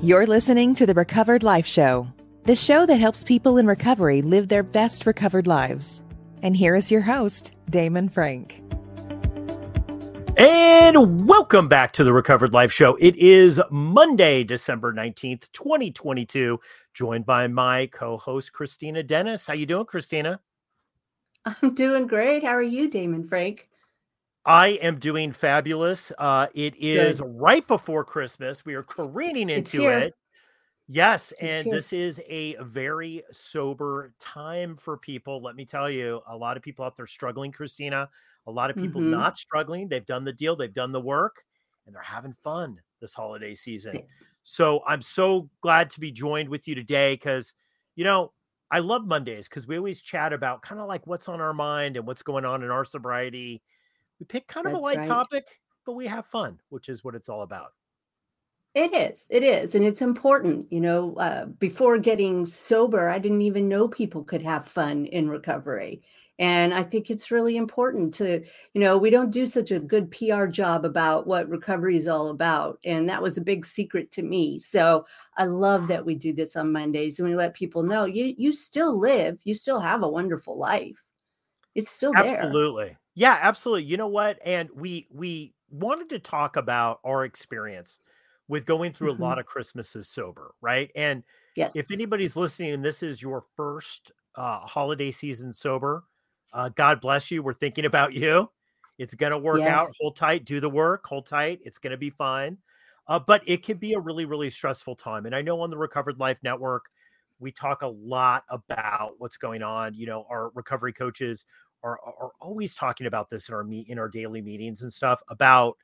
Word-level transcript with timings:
You're 0.00 0.28
listening 0.28 0.76
to 0.76 0.86
the 0.86 0.94
Recovered 0.94 1.42
Life 1.42 1.66
Show, 1.66 2.06
the 2.44 2.54
show 2.54 2.86
that 2.86 3.00
helps 3.00 3.24
people 3.24 3.58
in 3.58 3.66
recovery 3.66 4.22
live 4.22 4.46
their 4.46 4.62
best 4.62 5.06
recovered 5.06 5.48
lives. 5.48 6.04
And 6.40 6.56
here 6.56 6.76
is 6.76 6.88
your 6.88 7.00
host, 7.00 7.50
Damon 7.68 8.08
Frank. 8.08 8.62
And 10.36 11.26
welcome 11.26 11.66
back 11.66 11.92
to 11.94 12.04
the 12.04 12.12
Recovered 12.12 12.52
Life 12.52 12.70
Show. 12.70 12.94
It 13.00 13.16
is 13.16 13.60
Monday, 13.72 14.44
December 14.44 14.94
19th, 14.94 15.50
2022, 15.50 16.60
joined 16.94 17.26
by 17.26 17.48
my 17.48 17.86
co-host 17.86 18.52
Kristina 18.52 19.04
Dennis. 19.04 19.48
How 19.48 19.54
are 19.54 19.56
you 19.56 19.66
doing, 19.66 19.84
Kristina? 19.84 20.38
I'm 21.44 21.74
doing 21.74 22.06
great. 22.06 22.44
How 22.44 22.50
are 22.50 22.62
you, 22.62 22.88
Damon 22.88 23.24
Frank? 23.24 23.68
I 24.48 24.68
am 24.68 24.98
doing 24.98 25.32
fabulous. 25.32 26.10
Uh, 26.16 26.46
it 26.54 26.74
is 26.76 27.20
Good. 27.20 27.34
right 27.38 27.66
before 27.68 28.02
Christmas. 28.02 28.64
We 28.64 28.74
are 28.74 28.82
careening 28.82 29.50
into 29.50 29.88
it. 29.88 30.14
Yes, 30.88 31.32
and 31.32 31.70
this 31.70 31.92
is 31.92 32.18
a 32.26 32.56
very 32.62 33.22
sober 33.30 34.14
time 34.18 34.74
for 34.74 34.96
people. 34.96 35.42
Let 35.42 35.54
me 35.54 35.66
tell 35.66 35.90
you, 35.90 36.22
a 36.26 36.34
lot 36.34 36.56
of 36.56 36.62
people 36.62 36.82
out 36.82 36.96
there 36.96 37.06
struggling, 37.06 37.52
Kristina. 37.52 38.08
A 38.46 38.50
lot 38.50 38.70
of 38.70 38.76
people 38.76 39.02
mm-hmm. 39.02 39.10
not 39.10 39.36
struggling. 39.36 39.86
They've 39.86 40.06
done 40.06 40.24
the 40.24 40.32
deal, 40.32 40.56
they've 40.56 40.72
done 40.72 40.92
the 40.92 41.00
work, 41.00 41.44
and 41.84 41.94
they're 41.94 42.00
having 42.00 42.32
fun 42.32 42.80
this 43.02 43.12
holiday 43.12 43.54
season. 43.54 44.00
So 44.44 44.80
I'm 44.86 45.02
so 45.02 45.50
glad 45.60 45.90
to 45.90 46.00
be 46.00 46.10
joined 46.10 46.48
with 46.48 46.66
you 46.66 46.74
today 46.74 47.12
because, 47.12 47.54
you 47.96 48.04
know, 48.04 48.32
I 48.70 48.78
love 48.78 49.06
Mondays 49.06 49.46
because 49.46 49.66
we 49.66 49.76
always 49.76 50.00
chat 50.00 50.32
about 50.32 50.62
kind 50.62 50.80
of 50.80 50.88
like 50.88 51.06
what's 51.06 51.28
on 51.28 51.42
our 51.42 51.52
mind 51.52 51.98
and 51.98 52.06
what's 52.06 52.22
going 52.22 52.46
on 52.46 52.62
in 52.62 52.70
our 52.70 52.86
sobriety. 52.86 53.62
We 54.20 54.26
pick 54.26 54.46
kind 54.46 54.66
of 54.66 54.72
That's 54.72 54.82
a 54.82 54.84
light 54.84 54.98
right. 54.98 55.06
topic, 55.06 55.46
but 55.86 55.92
we 55.92 56.06
have 56.06 56.26
fun, 56.26 56.60
which 56.70 56.88
is 56.88 57.04
what 57.04 57.14
it's 57.14 57.28
all 57.28 57.42
about. 57.42 57.72
It 58.74 58.94
is. 58.94 59.26
It 59.30 59.42
is. 59.42 59.74
And 59.74 59.84
it's 59.84 60.02
important. 60.02 60.70
You 60.70 60.80
know, 60.80 61.14
uh, 61.16 61.46
before 61.46 61.98
getting 61.98 62.44
sober, 62.44 63.08
I 63.08 63.18
didn't 63.18 63.42
even 63.42 63.68
know 63.68 63.88
people 63.88 64.22
could 64.22 64.42
have 64.42 64.68
fun 64.68 65.06
in 65.06 65.28
recovery. 65.28 66.02
And 66.40 66.72
I 66.72 66.84
think 66.84 67.10
it's 67.10 67.32
really 67.32 67.56
important 67.56 68.14
to, 68.14 68.44
you 68.72 68.80
know, 68.80 68.96
we 68.96 69.10
don't 69.10 69.32
do 69.32 69.44
such 69.44 69.72
a 69.72 69.80
good 69.80 70.08
PR 70.12 70.46
job 70.46 70.84
about 70.84 71.26
what 71.26 71.48
recovery 71.48 71.96
is 71.96 72.06
all 72.06 72.28
about. 72.28 72.78
And 72.84 73.08
that 73.08 73.20
was 73.20 73.36
a 73.36 73.42
big 73.42 73.66
secret 73.66 74.12
to 74.12 74.22
me. 74.22 74.60
So 74.60 75.04
I 75.36 75.46
love 75.46 75.88
that 75.88 76.06
we 76.06 76.14
do 76.14 76.32
this 76.32 76.54
on 76.54 76.70
Mondays 76.70 77.18
and 77.18 77.28
we 77.28 77.34
let 77.34 77.54
people 77.54 77.82
know 77.82 78.04
you 78.04 78.34
you 78.38 78.52
still 78.52 78.98
live, 78.98 79.38
you 79.42 79.54
still 79.54 79.80
have 79.80 80.04
a 80.04 80.08
wonderful 80.08 80.56
life. 80.56 81.02
It's 81.74 81.90
still 81.90 82.12
there. 82.12 82.26
Absolutely. 82.26 82.96
Yeah, 83.18 83.36
absolutely. 83.42 83.82
You 83.82 83.96
know 83.96 84.06
what? 84.06 84.38
And 84.44 84.68
we 84.76 85.08
we 85.12 85.52
wanted 85.70 86.10
to 86.10 86.20
talk 86.20 86.54
about 86.54 87.00
our 87.02 87.24
experience 87.24 87.98
with 88.46 88.64
going 88.64 88.92
through 88.92 89.12
mm-hmm. 89.12 89.22
a 89.22 89.26
lot 89.26 89.40
of 89.40 89.44
Christmases 89.44 90.08
sober, 90.08 90.54
right? 90.60 90.92
And 90.94 91.24
yes. 91.56 91.74
if 91.74 91.90
anybody's 91.90 92.36
listening 92.36 92.74
and 92.74 92.84
this 92.84 93.02
is 93.02 93.20
your 93.20 93.42
first 93.56 94.12
uh, 94.36 94.60
holiday 94.60 95.10
season 95.10 95.52
sober, 95.52 96.04
uh, 96.52 96.68
God 96.68 97.00
bless 97.00 97.28
you. 97.28 97.42
We're 97.42 97.54
thinking 97.54 97.86
about 97.86 98.14
you. 98.14 98.50
It's 98.98 99.14
going 99.14 99.32
to 99.32 99.38
work 99.38 99.58
yes. 99.58 99.68
out. 99.68 99.88
Hold 100.00 100.14
tight. 100.14 100.44
Do 100.44 100.60
the 100.60 100.70
work. 100.70 101.04
Hold 101.06 101.26
tight. 101.26 101.58
It's 101.64 101.78
going 101.78 101.90
to 101.90 101.96
be 101.96 102.10
fine. 102.10 102.56
Uh, 103.08 103.18
but 103.18 103.42
it 103.46 103.64
can 103.64 103.78
be 103.78 103.94
a 103.94 104.00
really, 104.00 104.26
really 104.26 104.48
stressful 104.48 104.94
time. 104.94 105.26
And 105.26 105.34
I 105.34 105.42
know 105.42 105.60
on 105.62 105.70
the 105.70 105.78
Recovered 105.78 106.20
Life 106.20 106.38
Network, 106.44 106.84
we 107.40 107.50
talk 107.50 107.82
a 107.82 107.88
lot 107.88 108.44
about 108.48 109.14
what's 109.18 109.36
going 109.36 109.62
on. 109.62 109.94
You 109.94 110.06
know, 110.06 110.24
our 110.30 110.50
recovery 110.54 110.92
coaches 110.92 111.44
are, 111.82 111.98
are 112.00 112.32
always 112.40 112.74
talking 112.74 113.06
about 113.06 113.30
this 113.30 113.48
in 113.48 113.54
our 113.54 113.64
meet 113.64 113.88
in 113.88 113.98
our 113.98 114.08
daily 114.08 114.42
meetings 114.42 114.82
and 114.82 114.92
stuff 114.92 115.22
about 115.28 115.76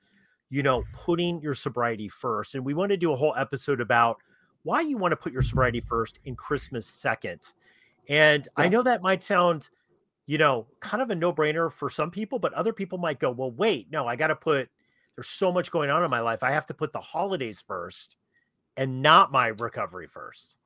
you 0.51 0.63
know, 0.63 0.85
putting 0.93 1.41
your 1.41 1.55
sobriety 1.55 2.09
first. 2.09 2.55
And 2.55 2.65
we 2.65 2.75
want 2.75 2.91
to 2.91 2.97
do 2.97 3.13
a 3.13 3.17
whole 3.17 3.35
episode 3.37 3.81
about 3.81 4.19
why 4.63 4.81
you 4.81 4.97
want 4.97 5.13
to 5.13 5.17
put 5.17 5.33
your 5.33 5.43
sobriety 5.43 5.81
first 5.81 6.19
and 6.27 6.39
Christmas 6.39 6.87
second. 6.87 7.41
And 8.09 8.45
yes. 8.45 8.53
I 8.57 8.69
know 8.69 8.83
that 8.83 9.03
might 9.03 9.23
sound, 9.23 9.71
you 10.27 10.39
know, 10.39 10.67
kind 10.81 11.03
of 11.03 11.11
a 11.11 11.15
no 11.15 11.33
brainer 11.33 11.73
for 11.73 11.91
some 11.91 12.11
people, 12.11 12.39
but 12.39 12.53
other 12.53 12.73
people 12.73 12.99
might 12.99 13.19
go, 13.19 13.31
well, 13.31 13.51
wait, 13.51 13.91
no, 13.91 14.07
I 14.07 14.17
got 14.17 14.29
to 14.29 14.37
put, 14.37 14.69
there's 15.17 15.29
so 15.29 15.51
much 15.51 15.71
going 15.71 15.91
on 15.91 16.05
in 16.05 16.11
my 16.11 16.21
life. 16.21 16.43
I 16.43 16.53
have 16.53 16.67
to 16.67 16.75
put 16.75 16.93
the 16.93 17.01
holidays 17.01 17.61
first 17.61 18.17
and 18.77 19.03
not 19.03 19.33
my 19.33 19.49
recovery 19.49 20.07
first. 20.07 20.57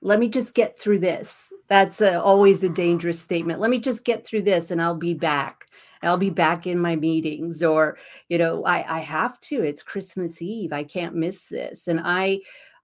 Let 0.00 0.18
me 0.18 0.28
just 0.28 0.54
get 0.54 0.78
through 0.78 0.98
this. 1.00 1.52
That's 1.68 2.00
a, 2.00 2.20
always 2.20 2.64
a 2.64 2.68
dangerous 2.68 3.20
statement. 3.20 3.60
Let 3.60 3.70
me 3.70 3.78
just 3.78 4.04
get 4.04 4.26
through 4.26 4.42
this 4.42 4.70
and 4.70 4.80
I'll 4.80 4.96
be 4.96 5.14
back. 5.14 5.66
I'll 6.02 6.16
be 6.16 6.30
back 6.30 6.66
in 6.66 6.78
my 6.78 6.96
meetings 6.96 7.62
or, 7.62 7.96
you 8.28 8.38
know, 8.38 8.64
I, 8.64 8.96
I 8.96 9.00
have 9.00 9.38
to, 9.40 9.62
it's 9.62 9.82
Christmas 9.82 10.42
Eve. 10.42 10.72
I 10.72 10.84
can't 10.84 11.14
miss 11.14 11.46
this. 11.48 11.86
And 11.86 12.00
I, 12.02 12.40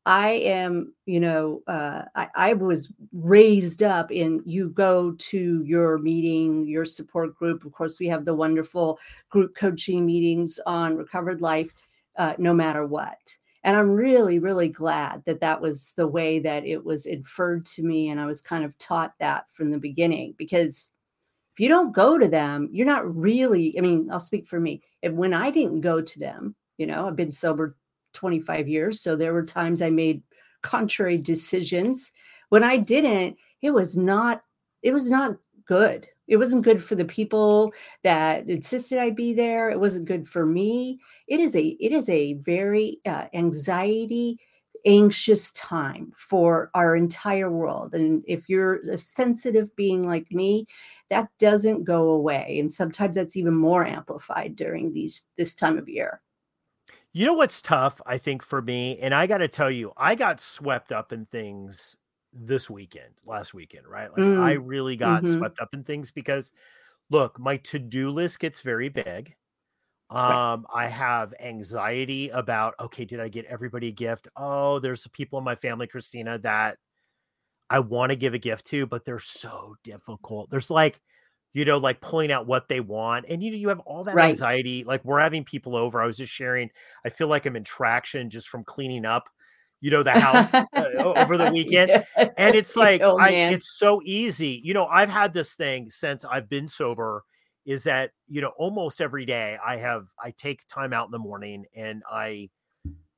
I 0.06 0.30
am, 0.30 0.94
you 1.04 1.20
know, 1.20 1.62
uh, 1.66 2.04
I, 2.14 2.28
I 2.34 2.52
was 2.54 2.90
raised 3.12 3.82
up 3.82 4.10
in 4.10 4.40
you 4.46 4.70
go 4.70 5.12
to 5.12 5.62
your 5.64 5.98
meeting, 5.98 6.66
your 6.66 6.84
support 6.84 7.34
group. 7.34 7.64
Of 7.64 7.72
course, 7.72 7.98
we 8.00 8.06
have 8.06 8.24
the 8.24 8.34
wonderful 8.34 8.98
group 9.28 9.54
coaching 9.54 10.06
meetings 10.06 10.60
on 10.64 10.96
recovered 10.96 11.42
life, 11.42 11.74
uh, 12.16 12.34
no 12.38 12.54
matter 12.54 12.86
what. 12.86 13.18
And 13.68 13.76
I'm 13.76 13.90
really, 13.90 14.38
really 14.38 14.70
glad 14.70 15.24
that 15.26 15.40
that 15.40 15.60
was 15.60 15.92
the 15.92 16.08
way 16.08 16.38
that 16.38 16.64
it 16.64 16.86
was 16.86 17.04
inferred 17.04 17.66
to 17.66 17.82
me. 17.82 18.08
And 18.08 18.18
I 18.18 18.24
was 18.24 18.40
kind 18.40 18.64
of 18.64 18.78
taught 18.78 19.12
that 19.20 19.44
from 19.52 19.70
the 19.70 19.76
beginning 19.76 20.34
because 20.38 20.94
if 21.52 21.60
you 21.60 21.68
don't 21.68 21.92
go 21.92 22.16
to 22.16 22.28
them, 22.28 22.70
you're 22.72 22.86
not 22.86 23.14
really, 23.14 23.76
I 23.76 23.82
mean, 23.82 24.08
I'll 24.10 24.20
speak 24.20 24.46
for 24.46 24.58
me. 24.58 24.80
When 25.02 25.34
I 25.34 25.50
didn't 25.50 25.82
go 25.82 26.00
to 26.00 26.18
them, 26.18 26.56
you 26.78 26.86
know, 26.86 27.06
I've 27.06 27.16
been 27.16 27.30
sober 27.30 27.76
25 28.14 28.68
years. 28.68 29.02
So 29.02 29.16
there 29.16 29.34
were 29.34 29.44
times 29.44 29.82
I 29.82 29.90
made 29.90 30.22
contrary 30.62 31.18
decisions. 31.18 32.12
When 32.48 32.64
I 32.64 32.78
didn't, 32.78 33.36
it 33.60 33.72
was 33.72 33.98
not, 33.98 34.44
it 34.82 34.92
was 34.92 35.10
not 35.10 35.36
good. 35.66 36.08
It 36.28 36.36
wasn't 36.36 36.64
good 36.64 36.82
for 36.82 36.94
the 36.94 37.04
people 37.04 37.72
that 38.04 38.48
insisted 38.48 38.98
I 38.98 39.10
be 39.10 39.32
there. 39.32 39.70
It 39.70 39.80
wasn't 39.80 40.06
good 40.06 40.28
for 40.28 40.46
me. 40.46 41.00
It 41.26 41.40
is 41.40 41.56
a, 41.56 41.64
it 41.80 41.92
is 41.92 42.08
a 42.08 42.34
very 42.34 43.00
uh, 43.06 43.26
anxiety 43.32 44.38
anxious 44.86 45.50
time 45.52 46.12
for 46.16 46.70
our 46.74 46.96
entire 46.96 47.50
world. 47.50 47.94
And 47.94 48.22
if 48.26 48.48
you're 48.48 48.80
a 48.90 48.96
sensitive 48.96 49.74
being 49.76 50.02
like 50.02 50.30
me, 50.30 50.66
that 51.10 51.28
doesn't 51.38 51.84
go 51.84 52.10
away. 52.10 52.58
And 52.58 52.70
sometimes 52.70 53.16
that's 53.16 53.36
even 53.36 53.54
more 53.54 53.84
amplified 53.84 54.56
during 54.56 54.92
these 54.92 55.26
this 55.36 55.54
time 55.54 55.78
of 55.78 55.88
year. 55.88 56.20
You 57.12 57.26
know 57.26 57.34
what's 57.34 57.62
tough, 57.62 58.00
I 58.06 58.18
think, 58.18 58.42
for 58.42 58.60
me, 58.60 58.98
and 59.00 59.14
I 59.14 59.26
got 59.26 59.38
to 59.38 59.48
tell 59.48 59.70
you, 59.70 59.92
I 59.96 60.14
got 60.14 60.40
swept 60.40 60.92
up 60.92 61.12
in 61.12 61.24
things 61.24 61.96
this 62.32 62.68
weekend, 62.68 63.14
last 63.26 63.54
weekend, 63.54 63.86
right? 63.86 64.10
Like 64.10 64.20
mm. 64.20 64.40
I 64.40 64.52
really 64.52 64.96
got 64.96 65.22
mm-hmm. 65.22 65.38
swept 65.38 65.60
up 65.60 65.70
in 65.72 65.84
things 65.84 66.10
because 66.10 66.52
look, 67.10 67.38
my 67.38 67.56
to-do 67.58 68.10
list 68.10 68.40
gets 68.40 68.60
very 68.60 68.88
big. 68.88 69.34
Um, 70.10 70.66
right. 70.74 70.86
I 70.86 70.88
have 70.88 71.34
anxiety 71.38 72.30
about 72.30 72.74
okay, 72.80 73.04
did 73.04 73.20
I 73.20 73.28
get 73.28 73.44
everybody 73.44 73.88
a 73.88 73.92
gift? 73.92 74.28
Oh, 74.36 74.78
there's 74.78 75.06
people 75.08 75.38
in 75.38 75.44
my 75.44 75.54
family, 75.54 75.86
Kristina, 75.86 76.40
that 76.42 76.78
I 77.70 77.80
want 77.80 78.10
to 78.10 78.16
give 78.16 78.34
a 78.34 78.38
gift 78.38 78.66
to, 78.68 78.86
but 78.86 79.04
they're 79.04 79.18
so 79.18 79.76
difficult. 79.84 80.50
There's 80.50 80.70
like, 80.70 81.00
you 81.52 81.64
know, 81.64 81.78
like 81.78 82.00
pulling 82.00 82.32
out 82.32 82.46
what 82.46 82.68
they 82.68 82.80
want. 82.80 83.26
And 83.28 83.42
you 83.42 83.50
know, 83.50 83.56
you 83.56 83.68
have 83.68 83.80
all 83.80 84.04
that 84.04 84.14
right. 84.14 84.30
anxiety. 84.30 84.84
Like 84.84 85.04
we're 85.04 85.20
having 85.20 85.44
people 85.44 85.76
over. 85.76 86.00
I 86.00 86.06
was 86.06 86.16
just 86.16 86.32
sharing, 86.32 86.70
I 87.04 87.10
feel 87.10 87.28
like 87.28 87.44
I'm 87.44 87.56
in 87.56 87.64
traction 87.64 88.30
just 88.30 88.48
from 88.48 88.64
cleaning 88.64 89.04
up, 89.04 89.28
you 89.80 89.90
know, 89.90 90.02
the 90.02 90.18
house 90.18 90.46
uh, 90.52 90.64
over 90.96 91.36
the 91.36 91.50
weekend. 91.54 91.90
yeah. 91.90 92.28
And 92.36 92.54
it's 92.54 92.76
like 92.76 93.00
oh, 93.02 93.18
I, 93.18 93.30
it's 93.30 93.78
so 93.78 94.00
easy. 94.04 94.60
You 94.64 94.74
know, 94.74 94.86
I've 94.86 95.08
had 95.08 95.32
this 95.32 95.54
thing 95.54 95.90
since 95.90 96.24
I've 96.24 96.48
been 96.48 96.68
sober 96.68 97.24
is 97.64 97.84
that, 97.84 98.12
you 98.28 98.40
know, 98.40 98.52
almost 98.56 99.00
every 99.00 99.26
day 99.26 99.58
I 99.64 99.76
have 99.76 100.06
I 100.22 100.32
take 100.32 100.66
time 100.68 100.92
out 100.92 101.06
in 101.06 101.12
the 101.12 101.18
morning 101.18 101.64
and 101.76 102.02
I 102.10 102.50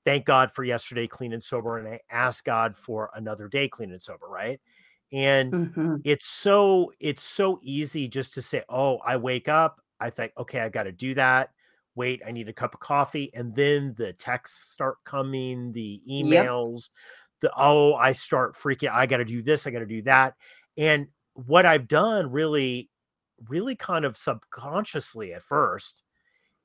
thank 0.04 0.24
God 0.24 0.50
for 0.50 0.64
yesterday 0.64 1.06
clean 1.06 1.32
and 1.32 1.42
sober, 1.42 1.78
and 1.78 1.86
I 1.88 2.00
ask 2.10 2.44
God 2.44 2.76
for 2.76 3.10
another 3.14 3.48
day 3.48 3.68
clean 3.68 3.92
and 3.92 4.02
sober, 4.02 4.26
right? 4.28 4.60
And 5.12 5.52
mm-hmm. 5.52 5.96
it's 6.04 6.26
so 6.26 6.92
it's 7.00 7.22
so 7.22 7.58
easy 7.62 8.08
just 8.08 8.34
to 8.34 8.42
say, 8.42 8.62
"Oh, 8.68 8.98
I 8.98 9.16
wake 9.16 9.48
up, 9.48 9.80
I 10.00 10.10
think, 10.10 10.32
okay, 10.38 10.60
I 10.60 10.68
got 10.68 10.84
to 10.84 10.92
do 10.92 11.14
that. 11.14 11.50
Wait, 11.94 12.22
I 12.26 12.30
need 12.30 12.48
a 12.48 12.52
cup 12.52 12.74
of 12.74 12.80
coffee," 12.80 13.30
and 13.34 13.54
then 13.54 13.94
the 13.96 14.12
texts 14.12 14.72
start 14.72 14.98
coming, 15.04 15.72
the 15.72 16.00
emails, 16.08 16.90
yep. 17.42 17.52
the 17.52 17.52
oh, 17.56 17.94
I 17.94 18.12
start 18.12 18.56
freaking. 18.56 18.90
I 18.90 19.06
got 19.06 19.18
to 19.18 19.24
do 19.24 19.42
this, 19.42 19.66
I 19.66 19.70
got 19.70 19.80
to 19.80 19.86
do 19.86 20.02
that, 20.02 20.34
and 20.76 21.08
what 21.34 21.66
I've 21.66 21.88
done 21.88 22.30
really, 22.30 22.90
really 23.48 23.76
kind 23.76 24.04
of 24.04 24.16
subconsciously 24.16 25.32
at 25.32 25.42
first 25.42 26.02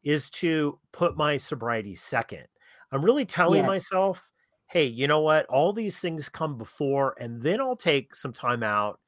is 0.04 0.30
to 0.30 0.80
put 0.92 1.18
my 1.18 1.38
sobriety 1.38 1.96
second 1.96 2.48
I'm 2.92 3.04
really 3.04 3.26
telling 3.26 3.60
yes. 3.60 3.68
myself, 3.68 4.32
hey, 4.68 4.86
you 4.86 5.08
know 5.08 5.20
what? 5.20 5.46
All 5.48 5.74
these 5.74 6.00
things 6.00 6.30
come 6.30 6.58
before, 6.58 7.16
and 7.20 7.42
then 7.42 7.60
I'll 7.60 7.76
take 7.76 8.16
some 8.16 8.34
time 8.34 8.64
out 8.64 9.00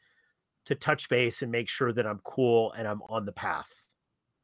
to 0.66 0.76
touch 0.76 1.08
base 1.08 1.42
and 1.42 1.52
make 1.52 1.70
sure 1.70 1.94
that 1.94 2.06
I'm 2.06 2.20
cool 2.26 2.74
and 2.74 2.86
I'm 2.86 3.02
on 3.04 3.26
the 3.26 3.32
path 3.32 3.86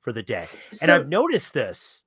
for 0.03 0.13
the 0.13 0.21
day. 0.21 0.45
So, 0.71 0.83
and 0.83 0.91
I've 0.91 1.09
noticed 1.09 1.53
this. 1.53 2.03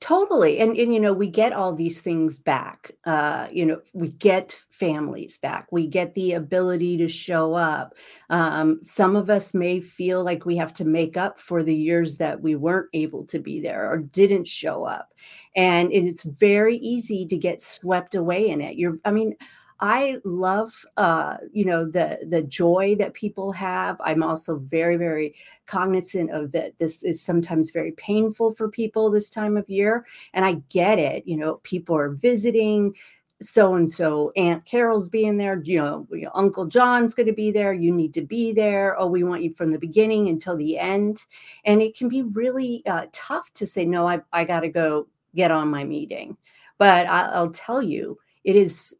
Totally. 0.00 0.58
And, 0.58 0.76
and, 0.76 0.92
you 0.92 1.00
know, 1.00 1.14
we 1.14 1.28
get 1.28 1.54
all 1.54 1.72
these 1.72 2.02
things 2.02 2.38
back. 2.38 2.90
Uh, 3.06 3.48
you 3.50 3.64
know, 3.64 3.80
we 3.94 4.08
get 4.10 4.54
families 4.68 5.38
back. 5.38 5.66
We 5.70 5.86
get 5.86 6.14
the 6.14 6.34
ability 6.34 6.98
to 6.98 7.08
show 7.08 7.54
up. 7.54 7.94
Um, 8.28 8.80
some 8.82 9.16
of 9.16 9.30
us 9.30 9.54
may 9.54 9.80
feel 9.80 10.22
like 10.22 10.44
we 10.44 10.58
have 10.58 10.74
to 10.74 10.84
make 10.84 11.16
up 11.16 11.38
for 11.38 11.62
the 11.62 11.74
years 11.74 12.18
that 12.18 12.42
we 12.42 12.54
weren't 12.54 12.90
able 12.92 13.24
to 13.26 13.38
be 13.38 13.62
there 13.62 13.90
or 13.90 13.96
didn't 13.96 14.46
show 14.46 14.84
up. 14.84 15.14
And 15.56 15.90
it's 15.90 16.24
very 16.24 16.76
easy 16.78 17.24
to 17.24 17.38
get 17.38 17.62
swept 17.62 18.14
away 18.14 18.50
in 18.50 18.60
it. 18.60 18.76
You're, 18.76 18.98
I 19.06 19.10
mean, 19.10 19.34
I 19.80 20.18
love, 20.24 20.72
uh, 20.96 21.38
you 21.52 21.64
know, 21.64 21.84
the 21.84 22.20
the 22.26 22.42
joy 22.42 22.94
that 22.98 23.14
people 23.14 23.52
have. 23.52 24.00
I'm 24.00 24.22
also 24.22 24.58
very, 24.58 24.96
very 24.96 25.34
cognizant 25.66 26.30
of 26.30 26.52
that. 26.52 26.78
This 26.78 27.02
is 27.02 27.20
sometimes 27.20 27.70
very 27.70 27.92
painful 27.92 28.52
for 28.52 28.68
people 28.68 29.10
this 29.10 29.28
time 29.28 29.56
of 29.56 29.68
year, 29.68 30.06
and 30.32 30.44
I 30.44 30.62
get 30.70 30.98
it. 30.98 31.26
You 31.26 31.36
know, 31.36 31.60
people 31.64 31.96
are 31.96 32.10
visiting. 32.10 32.94
So 33.42 33.74
and 33.74 33.90
so, 33.90 34.32
Aunt 34.36 34.64
Carol's 34.64 35.08
being 35.08 35.36
there. 35.38 35.60
You 35.64 35.78
know, 35.78 36.06
Uncle 36.34 36.66
John's 36.66 37.14
going 37.14 37.26
to 37.26 37.32
be 37.32 37.50
there. 37.50 37.72
You 37.72 37.92
need 37.92 38.14
to 38.14 38.22
be 38.22 38.52
there. 38.52 38.98
Oh, 38.98 39.08
we 39.08 39.24
want 39.24 39.42
you 39.42 39.52
from 39.54 39.72
the 39.72 39.78
beginning 39.78 40.28
until 40.28 40.56
the 40.56 40.78
end, 40.78 41.24
and 41.64 41.82
it 41.82 41.96
can 41.96 42.08
be 42.08 42.22
really 42.22 42.82
uh, 42.86 43.06
tough 43.12 43.52
to 43.54 43.66
say 43.66 43.84
no. 43.84 44.06
I 44.06 44.20
I 44.32 44.44
got 44.44 44.60
to 44.60 44.68
go 44.68 45.08
get 45.34 45.50
on 45.50 45.68
my 45.68 45.82
meeting, 45.82 46.36
but 46.78 47.06
I, 47.06 47.22
I'll 47.32 47.50
tell 47.50 47.82
you, 47.82 48.18
it 48.44 48.54
is 48.56 48.96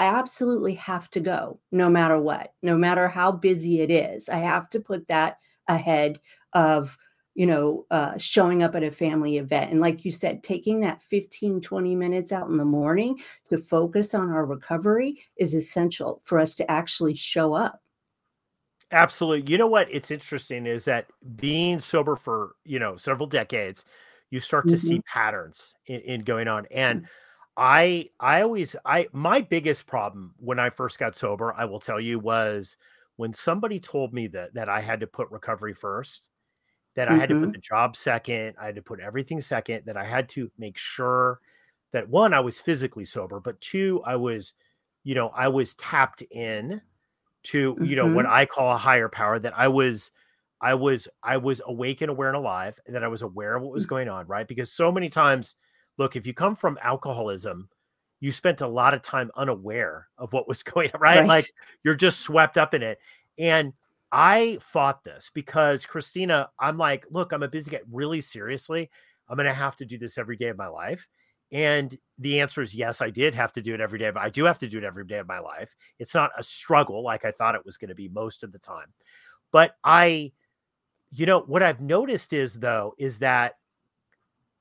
I 0.00 0.06
absolutely 0.06 0.74
have 0.76 1.10
to 1.10 1.20
go 1.20 1.60
no 1.70 1.90
matter 1.90 2.18
what, 2.18 2.54
no 2.62 2.74
matter 2.78 3.06
how 3.06 3.32
busy 3.32 3.82
it 3.82 3.90
is. 3.90 4.30
I 4.30 4.38
have 4.38 4.70
to 4.70 4.80
put 4.80 5.08
that 5.08 5.36
ahead 5.68 6.18
of, 6.54 6.96
you 7.34 7.44
know, 7.44 7.84
uh, 7.90 8.16
showing 8.16 8.62
up 8.62 8.74
at 8.74 8.82
a 8.82 8.90
family 8.90 9.36
event. 9.36 9.70
And 9.70 9.82
like 9.82 10.06
you 10.06 10.10
said, 10.10 10.42
taking 10.42 10.80
that 10.80 11.02
15, 11.02 11.60
20 11.60 11.94
minutes 11.94 12.32
out 12.32 12.48
in 12.48 12.56
the 12.56 12.64
morning 12.64 13.20
to 13.50 13.58
focus 13.58 14.14
on 14.14 14.30
our 14.30 14.46
recovery 14.46 15.20
is 15.36 15.54
essential 15.54 16.22
for 16.24 16.40
us 16.40 16.54
to 16.54 16.70
actually 16.70 17.14
show 17.14 17.52
up. 17.52 17.82
Absolutely. 18.92 19.52
You 19.52 19.58
know 19.58 19.66
what? 19.66 19.86
It's 19.90 20.10
interesting 20.10 20.64
is 20.64 20.86
that 20.86 21.08
being 21.36 21.78
sober 21.78 22.16
for, 22.16 22.56
you 22.64 22.78
know, 22.78 22.96
several 22.96 23.26
decades, 23.26 23.84
you 24.30 24.40
start 24.40 24.66
to 24.68 24.76
mm-hmm. 24.76 24.86
see 24.86 25.02
patterns 25.02 25.76
in, 25.84 26.00
in, 26.00 26.20
going 26.22 26.48
on. 26.48 26.66
And 26.70 27.00
mm-hmm 27.00 27.12
I 27.60 28.06
I 28.18 28.40
always 28.40 28.74
I 28.86 29.08
my 29.12 29.42
biggest 29.42 29.86
problem 29.86 30.34
when 30.38 30.58
I 30.58 30.70
first 30.70 30.98
got 30.98 31.14
sober, 31.14 31.52
I 31.52 31.66
will 31.66 31.78
tell 31.78 32.00
you, 32.00 32.18
was 32.18 32.78
when 33.16 33.34
somebody 33.34 33.78
told 33.78 34.14
me 34.14 34.28
that 34.28 34.54
that 34.54 34.70
I 34.70 34.80
had 34.80 35.00
to 35.00 35.06
put 35.06 35.30
recovery 35.30 35.74
first, 35.74 36.30
that 36.94 37.06
mm-hmm. 37.08 37.16
I 37.16 37.20
had 37.20 37.28
to 37.28 37.34
put 37.34 37.42
mm-hmm. 37.42 37.52
the 37.52 37.58
job 37.58 37.96
second, 37.96 38.56
I 38.58 38.64
had 38.64 38.76
to 38.76 38.82
put 38.82 38.98
everything 38.98 39.42
second, 39.42 39.82
that 39.84 39.98
I 39.98 40.06
had 40.06 40.30
to 40.30 40.50
make 40.58 40.78
sure 40.78 41.40
that 41.92 42.08
one, 42.08 42.32
I 42.32 42.40
was 42.40 42.58
physically 42.58 43.04
sober, 43.04 43.40
but 43.40 43.60
two, 43.60 44.00
I 44.06 44.16
was, 44.16 44.54
you 45.04 45.14
know, 45.14 45.28
I 45.28 45.48
was 45.48 45.74
tapped 45.74 46.22
in 46.30 46.80
to, 47.42 47.76
you 47.82 47.94
know, 47.94 48.06
what 48.06 48.24
mm-hmm. 48.24 48.34
I 48.34 48.46
call 48.46 48.74
a 48.74 48.78
higher 48.78 49.10
power, 49.10 49.38
that 49.38 49.58
I 49.58 49.68
was 49.68 50.12
I 50.62 50.74
was 50.74 51.08
I 51.22 51.36
was 51.36 51.60
awake 51.66 52.00
and 52.00 52.10
aware 52.10 52.28
and 52.28 52.38
alive, 52.38 52.78
and 52.86 52.96
that 52.96 53.04
I 53.04 53.08
was 53.08 53.20
aware 53.20 53.56
of 53.56 53.62
what 53.62 53.72
was 53.72 53.84
mm. 53.84 53.90
going 53.90 54.08
on, 54.08 54.26
right? 54.28 54.48
Because 54.48 54.72
so 54.72 54.90
many 54.90 55.10
times 55.10 55.56
look, 55.98 56.16
if 56.16 56.26
you 56.26 56.34
come 56.34 56.56
from 56.56 56.78
alcoholism, 56.82 57.68
you 58.20 58.32
spent 58.32 58.60
a 58.60 58.68
lot 58.68 58.94
of 58.94 59.02
time 59.02 59.30
unaware 59.36 60.08
of 60.18 60.32
what 60.32 60.48
was 60.48 60.62
going 60.64 60.90
on, 60.94 61.00
right? 61.00 61.18
right? 61.18 61.26
Like 61.26 61.52
you're 61.84 61.94
just 61.94 62.20
swept 62.20 62.58
up 62.58 62.74
in 62.74 62.82
it. 62.82 62.98
And 63.38 63.72
I 64.12 64.58
fought 64.60 65.04
this 65.04 65.30
because 65.32 65.86
Kristina, 65.86 66.48
I'm 66.58 66.76
like, 66.76 67.06
look, 67.10 67.32
I'm 67.32 67.42
a 67.42 67.48
busy 67.48 67.70
guy. 67.70 67.80
Really 67.90 68.20
seriously, 68.20 68.90
I'm 69.28 69.36
going 69.36 69.46
to 69.46 69.54
have 69.54 69.76
to 69.76 69.84
do 69.84 69.98
this 69.98 70.18
every 70.18 70.36
day 70.36 70.48
of 70.48 70.58
my 70.58 70.66
life. 70.66 71.08
And 71.52 71.96
the 72.18 72.40
answer 72.40 72.62
is 72.62 72.74
yes, 72.74 73.00
I 73.00 73.10
did 73.10 73.34
have 73.34 73.52
to 73.52 73.62
do 73.62 73.74
it 73.74 73.80
every 73.80 73.98
day, 73.98 74.10
but 74.10 74.22
I 74.22 74.30
do 74.30 74.44
have 74.44 74.58
to 74.60 74.68
do 74.68 74.78
it 74.78 74.84
every 74.84 75.04
day 75.04 75.18
of 75.18 75.26
my 75.26 75.40
life. 75.40 75.74
It's 75.98 76.14
not 76.14 76.30
a 76.36 76.42
struggle 76.42 77.02
like 77.02 77.24
I 77.24 77.30
thought 77.30 77.54
it 77.54 77.64
was 77.64 77.76
going 77.76 77.88
to 77.88 77.94
be 77.94 78.08
most 78.08 78.44
of 78.44 78.52
the 78.52 78.58
time. 78.58 78.86
But 79.52 79.76
I, 79.82 80.32
you 81.12 81.26
know, 81.26 81.40
what 81.40 81.62
I've 81.62 81.80
noticed 81.80 82.32
is 82.32 82.54
though, 82.58 82.94
is 82.98 83.18
that 83.20 83.54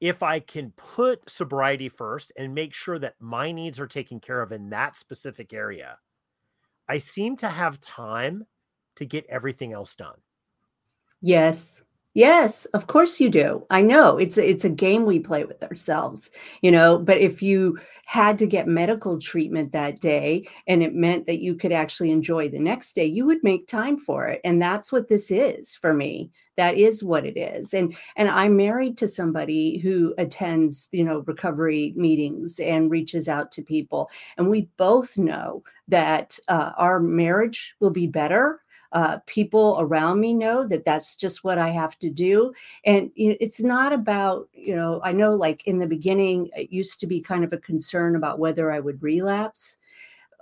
if 0.01 0.23
I 0.23 0.39
can 0.39 0.71
put 0.71 1.29
sobriety 1.29 1.89
first 1.89 2.31
and 2.37 2.55
make 2.55 2.73
sure 2.73 2.99
that 2.99 3.15
my 3.19 3.51
needs 3.51 3.79
are 3.79 3.87
taken 3.87 4.19
care 4.19 4.41
of 4.41 4.51
in 4.51 4.69
that 4.69 4.97
specific 4.97 5.53
area, 5.53 5.99
I 6.89 6.97
seem 6.99 7.37
to 7.37 7.49
have 7.49 7.79
time 7.79 8.47
to 8.97 9.05
get 9.05 9.25
everything 9.27 9.73
else 9.73 9.95
done. 9.95 10.21
Yes. 11.21 11.83
Yes, 12.15 12.65
of 12.73 12.87
course 12.87 13.19
you 13.21 13.29
do. 13.29 13.65
I 13.69 13.81
know. 13.81 14.17
It's 14.17 14.37
a, 14.37 14.47
it's 14.49 14.65
a 14.65 14.69
game 14.69 15.05
we 15.05 15.19
play 15.19 15.43
with 15.45 15.61
ourselves, 15.63 16.31
you 16.61 16.71
know, 16.71 16.97
but 16.97 17.17
if 17.19 17.41
you 17.41 17.77
had 18.05 18.39
to 18.39 18.47
get 18.47 18.67
medical 18.67 19.19
treatment 19.19 19.71
that 19.71 19.99
day 19.99 20.47
and 20.67 20.81
it 20.81 20.95
meant 20.95 21.27
that 21.27 21.39
you 21.39 21.53
could 21.53 21.71
actually 21.71 22.09
enjoy 22.09 22.49
the 22.49 22.57
next 22.57 22.93
day, 22.93 23.05
you 23.05 23.25
would 23.27 23.43
make 23.43 23.67
time 23.67 23.95
for 23.95 24.27
it. 24.27 24.41
And 24.43 24.59
that's 24.59 24.91
what 24.91 25.07
this 25.07 25.29
is 25.29 25.75
for 25.75 25.93
me. 25.93 26.31
That 26.57 26.75
is 26.75 27.03
what 27.03 27.25
it 27.25 27.37
is. 27.37 27.75
And 27.75 27.95
and 28.15 28.27
I'm 28.27 28.57
married 28.57 28.97
to 28.97 29.07
somebody 29.07 29.77
who 29.77 30.15
attends, 30.17 30.89
you 30.91 31.03
know, 31.03 31.19
recovery 31.27 31.93
meetings 31.95 32.59
and 32.59 32.89
reaches 32.89 33.29
out 33.29 33.51
to 33.53 33.61
people. 33.61 34.09
And 34.37 34.49
we 34.49 34.67
both 34.77 35.15
know 35.17 35.63
that 35.87 36.39
uh, 36.47 36.71
our 36.75 36.99
marriage 36.99 37.75
will 37.79 37.91
be 37.91 38.07
better 38.07 38.61
uh, 38.91 39.17
people 39.25 39.77
around 39.79 40.19
me 40.19 40.33
know 40.33 40.67
that 40.67 40.85
that's 40.85 41.15
just 41.15 41.43
what 41.43 41.57
I 41.57 41.69
have 41.69 41.97
to 41.99 42.09
do. 42.09 42.53
And 42.85 43.11
it's 43.15 43.61
not 43.61 43.93
about, 43.93 44.49
you 44.53 44.75
know, 44.75 44.99
I 45.03 45.11
know 45.11 45.35
like 45.35 45.65
in 45.67 45.79
the 45.79 45.87
beginning, 45.87 46.49
it 46.55 46.71
used 46.71 46.99
to 47.01 47.07
be 47.07 47.21
kind 47.21 47.43
of 47.43 47.53
a 47.53 47.57
concern 47.57 48.15
about 48.15 48.39
whether 48.39 48.71
I 48.71 48.79
would 48.79 49.01
relapse. 49.03 49.77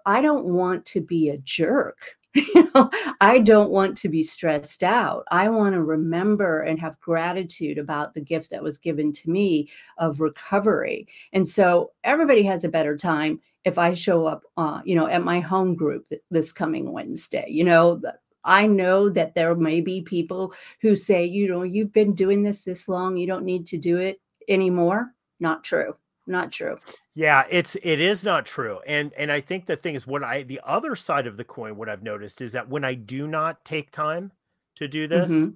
I 0.05 0.21
don't 0.21 0.45
want 0.45 0.85
to 0.87 1.01
be 1.01 1.29
a 1.29 1.37
jerk. 1.37 2.17
You 2.53 2.69
know, 2.75 2.91
I 3.19 3.39
don't 3.39 3.71
want 3.71 3.97
to 3.97 4.09
be 4.09 4.21
stressed 4.21 4.83
out. 4.83 5.23
I 5.31 5.49
want 5.49 5.73
to 5.73 5.81
remember 5.81 6.61
and 6.61 6.79
have 6.79 6.99
gratitude 6.99 7.79
about 7.79 8.13
the 8.13 8.21
gift 8.21 8.51
that 8.51 8.61
was 8.61 8.77
given 8.77 9.11
to 9.13 9.29
me 9.31 9.69
of 9.97 10.21
recovery. 10.21 11.07
And 11.33 11.47
so 11.47 11.93
everybody 12.03 12.43
has 12.43 12.63
a 12.63 12.69
better 12.69 12.95
time 12.95 13.39
if 13.63 13.79
I 13.79 13.95
show 13.95 14.27
up, 14.27 14.43
uh, 14.55 14.81
you 14.85 14.95
know, 14.95 15.07
at 15.07 15.23
my 15.23 15.39
home 15.39 15.73
group 15.73 16.07
this 16.29 16.51
coming 16.51 16.91
Wednesday. 16.91 17.45
You 17.47 17.63
know, 17.63 18.01
I 18.43 18.67
know 18.67 19.09
that 19.09 19.35
there 19.35 19.55
may 19.55 19.81
be 19.81 20.01
people 20.01 20.53
who 20.81 20.95
say, 20.95 21.25
you 21.25 21.47
know, 21.47 21.63
you've 21.63 21.93
been 21.93 22.13
doing 22.13 22.43
this 22.43 22.63
this 22.63 22.87
long, 22.87 23.17
you 23.17 23.27
don't 23.27 23.45
need 23.45 23.67
to 23.67 23.77
do 23.77 23.97
it 23.97 24.21
anymore. 24.47 25.13
Not 25.39 25.63
true. 25.63 25.95
Not 26.25 26.51
true. 26.51 26.77
Yeah, 27.15 27.45
it's 27.49 27.75
it 27.83 28.01
is 28.01 28.25
not 28.25 28.45
true. 28.45 28.79
And 28.85 29.13
and 29.13 29.31
I 29.31 29.39
think 29.39 29.65
the 29.65 29.77
thing 29.77 29.95
is 29.95 30.05
what 30.05 30.23
I 30.23 30.43
the 30.43 30.59
other 30.65 30.95
side 30.95 31.25
of 31.25 31.37
the 31.37 31.45
coin 31.45 31.77
what 31.77 31.87
I've 31.87 32.03
noticed 32.03 32.41
is 32.41 32.51
that 32.51 32.67
when 32.67 32.83
I 32.83 32.95
do 32.95 33.27
not 33.27 33.63
take 33.63 33.91
time 33.91 34.31
to 34.75 34.87
do 34.87 35.07
this, 35.07 35.31
mm-hmm 35.31 35.51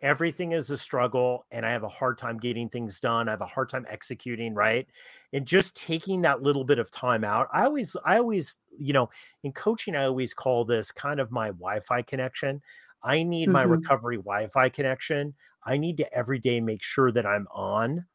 everything 0.00 0.52
is 0.52 0.70
a 0.70 0.76
struggle 0.76 1.46
and 1.50 1.64
I 1.64 1.70
have 1.70 1.82
a 1.82 1.88
hard 1.88 2.18
time 2.18 2.38
getting 2.38 2.68
things 2.68 3.00
done. 3.00 3.28
I 3.28 3.32
have 3.32 3.40
a 3.40 3.46
hard 3.46 3.68
time 3.68 3.86
executing, 3.88 4.54
right? 4.54 4.86
And 5.36 5.44
just 5.44 5.76
taking 5.76 6.22
that 6.22 6.42
little 6.42 6.64
bit 6.64 6.78
of 6.78 6.90
time 6.90 7.22
out. 7.22 7.48
I 7.52 7.64
always, 7.64 7.94
I 8.06 8.16
always, 8.16 8.56
you 8.78 8.94
know, 8.94 9.10
in 9.42 9.52
coaching, 9.52 9.94
I 9.94 10.04
always 10.04 10.32
call 10.32 10.64
this 10.64 10.90
kind 10.90 11.20
of 11.20 11.30
my 11.30 11.48
Wi 11.48 11.80
Fi 11.80 12.00
connection. 12.00 12.62
I 13.02 13.22
need 13.22 13.44
mm-hmm. 13.44 13.52
my 13.52 13.62
recovery 13.64 14.16
Wi 14.16 14.46
Fi 14.46 14.70
connection. 14.70 15.34
I 15.62 15.76
need 15.76 15.98
to 15.98 16.10
every 16.10 16.38
day 16.38 16.60
make 16.62 16.82
sure 16.82 17.12
that 17.12 17.26
I'm 17.26 17.46
on 17.50 18.06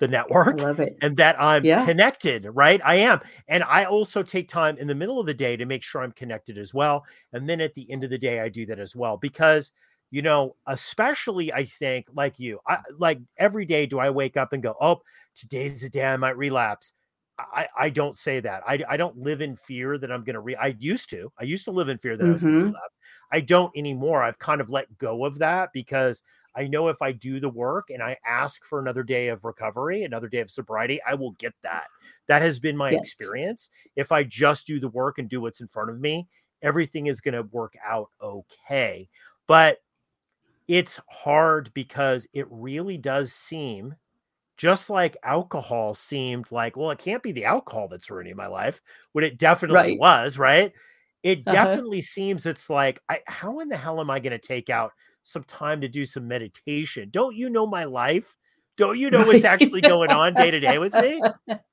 the 0.00 0.08
network 0.08 0.60
and 1.00 1.16
that 1.16 1.40
I'm 1.40 1.64
yeah. 1.64 1.86
connected, 1.86 2.46
right? 2.52 2.80
I 2.84 2.96
am. 2.96 3.20
And 3.48 3.62
I 3.64 3.84
also 3.84 4.22
take 4.22 4.48
time 4.48 4.76
in 4.76 4.86
the 4.86 4.94
middle 4.94 5.18
of 5.18 5.26
the 5.26 5.32
day 5.32 5.56
to 5.56 5.64
make 5.64 5.82
sure 5.82 6.02
I'm 6.02 6.12
connected 6.12 6.58
as 6.58 6.74
well. 6.74 7.06
And 7.32 7.48
then 7.48 7.62
at 7.62 7.72
the 7.72 7.90
end 7.90 8.04
of 8.04 8.10
the 8.10 8.18
day, 8.18 8.40
I 8.40 8.50
do 8.50 8.66
that 8.66 8.78
as 8.78 8.94
well 8.94 9.16
because 9.16 9.72
you 10.10 10.22
know, 10.22 10.56
especially 10.66 11.52
I 11.52 11.64
think 11.64 12.06
like 12.14 12.38
you, 12.38 12.58
I 12.66 12.78
like 12.98 13.20
every 13.38 13.64
day 13.64 13.86
do 13.86 13.98
I 13.98 14.10
wake 14.10 14.36
up 14.36 14.52
and 14.52 14.62
go, 14.62 14.74
oh, 14.80 15.02
today's 15.34 15.82
the 15.82 15.88
day 15.88 16.04
I 16.04 16.16
might 16.16 16.36
relapse. 16.36 16.92
I, 17.38 17.68
I 17.78 17.88
don't 17.88 18.16
say 18.16 18.40
that. 18.40 18.62
I, 18.66 18.80
I 18.86 18.96
don't 18.98 19.16
live 19.16 19.40
in 19.40 19.56
fear 19.56 19.96
that 19.98 20.12
I'm 20.12 20.24
going 20.24 20.34
to 20.34 20.40
re. 20.40 20.56
I 20.56 20.76
used 20.78 21.08
to. 21.10 21.32
I 21.40 21.44
used 21.44 21.64
to 21.64 21.70
live 21.70 21.88
in 21.88 21.96
fear 21.96 22.16
that 22.16 22.22
mm-hmm. 22.22 22.30
I 22.30 22.34
was 22.34 22.42
going 22.42 22.54
to 22.54 22.64
relapse. 22.66 22.94
I 23.32 23.40
don't 23.40 23.72
anymore. 23.76 24.22
I've 24.22 24.38
kind 24.38 24.60
of 24.60 24.68
let 24.68 24.98
go 24.98 25.24
of 25.24 25.38
that 25.38 25.70
because 25.72 26.22
I 26.54 26.66
know 26.66 26.88
if 26.88 27.00
I 27.00 27.12
do 27.12 27.40
the 27.40 27.48
work 27.48 27.90
and 27.90 28.02
I 28.02 28.16
ask 28.26 28.64
for 28.64 28.80
another 28.80 29.02
day 29.02 29.28
of 29.28 29.44
recovery, 29.44 30.04
another 30.04 30.28
day 30.28 30.40
of 30.40 30.50
sobriety, 30.50 31.00
I 31.08 31.14
will 31.14 31.32
get 31.32 31.54
that. 31.62 31.86
That 32.26 32.42
has 32.42 32.58
been 32.58 32.76
my 32.76 32.90
yes. 32.90 33.00
experience. 33.00 33.70
If 33.96 34.12
I 34.12 34.24
just 34.24 34.66
do 34.66 34.80
the 34.80 34.88
work 34.88 35.18
and 35.18 35.28
do 35.28 35.40
what's 35.40 35.60
in 35.60 35.68
front 35.68 35.90
of 35.90 36.00
me, 36.00 36.26
everything 36.62 37.06
is 37.06 37.20
going 37.20 37.34
to 37.34 37.42
work 37.42 37.74
out 37.84 38.10
okay. 38.20 39.08
But 39.46 39.78
it's 40.70 41.00
hard 41.08 41.68
because 41.74 42.28
it 42.32 42.46
really 42.48 42.96
does 42.96 43.32
seem 43.32 43.96
just 44.56 44.88
like 44.88 45.16
alcohol 45.24 45.94
seemed 45.94 46.52
like, 46.52 46.76
well, 46.76 46.92
it 46.92 46.98
can't 46.98 47.24
be 47.24 47.32
the 47.32 47.44
alcohol 47.44 47.88
that's 47.88 48.08
ruining 48.08 48.36
my 48.36 48.46
life, 48.46 48.80
when 49.10 49.24
it 49.24 49.36
definitely 49.36 49.76
right. 49.76 49.98
was, 49.98 50.38
right? 50.38 50.72
It 51.24 51.42
uh-huh. 51.44 51.52
definitely 51.52 52.02
seems 52.02 52.46
it's 52.46 52.70
like, 52.70 53.00
I, 53.08 53.18
how 53.26 53.58
in 53.58 53.68
the 53.68 53.76
hell 53.76 54.00
am 54.00 54.10
I 54.10 54.20
going 54.20 54.30
to 54.30 54.38
take 54.38 54.70
out 54.70 54.92
some 55.24 55.42
time 55.42 55.80
to 55.80 55.88
do 55.88 56.04
some 56.04 56.28
meditation? 56.28 57.08
Don't 57.10 57.34
you 57.34 57.50
know 57.50 57.66
my 57.66 57.82
life? 57.82 58.36
Don't 58.76 58.96
you 58.96 59.10
know 59.10 59.26
what's 59.26 59.44
actually 59.44 59.80
going 59.80 60.12
on 60.12 60.34
day 60.34 60.52
to 60.52 60.60
day 60.60 60.78
with 60.78 60.94
me? 60.94 61.20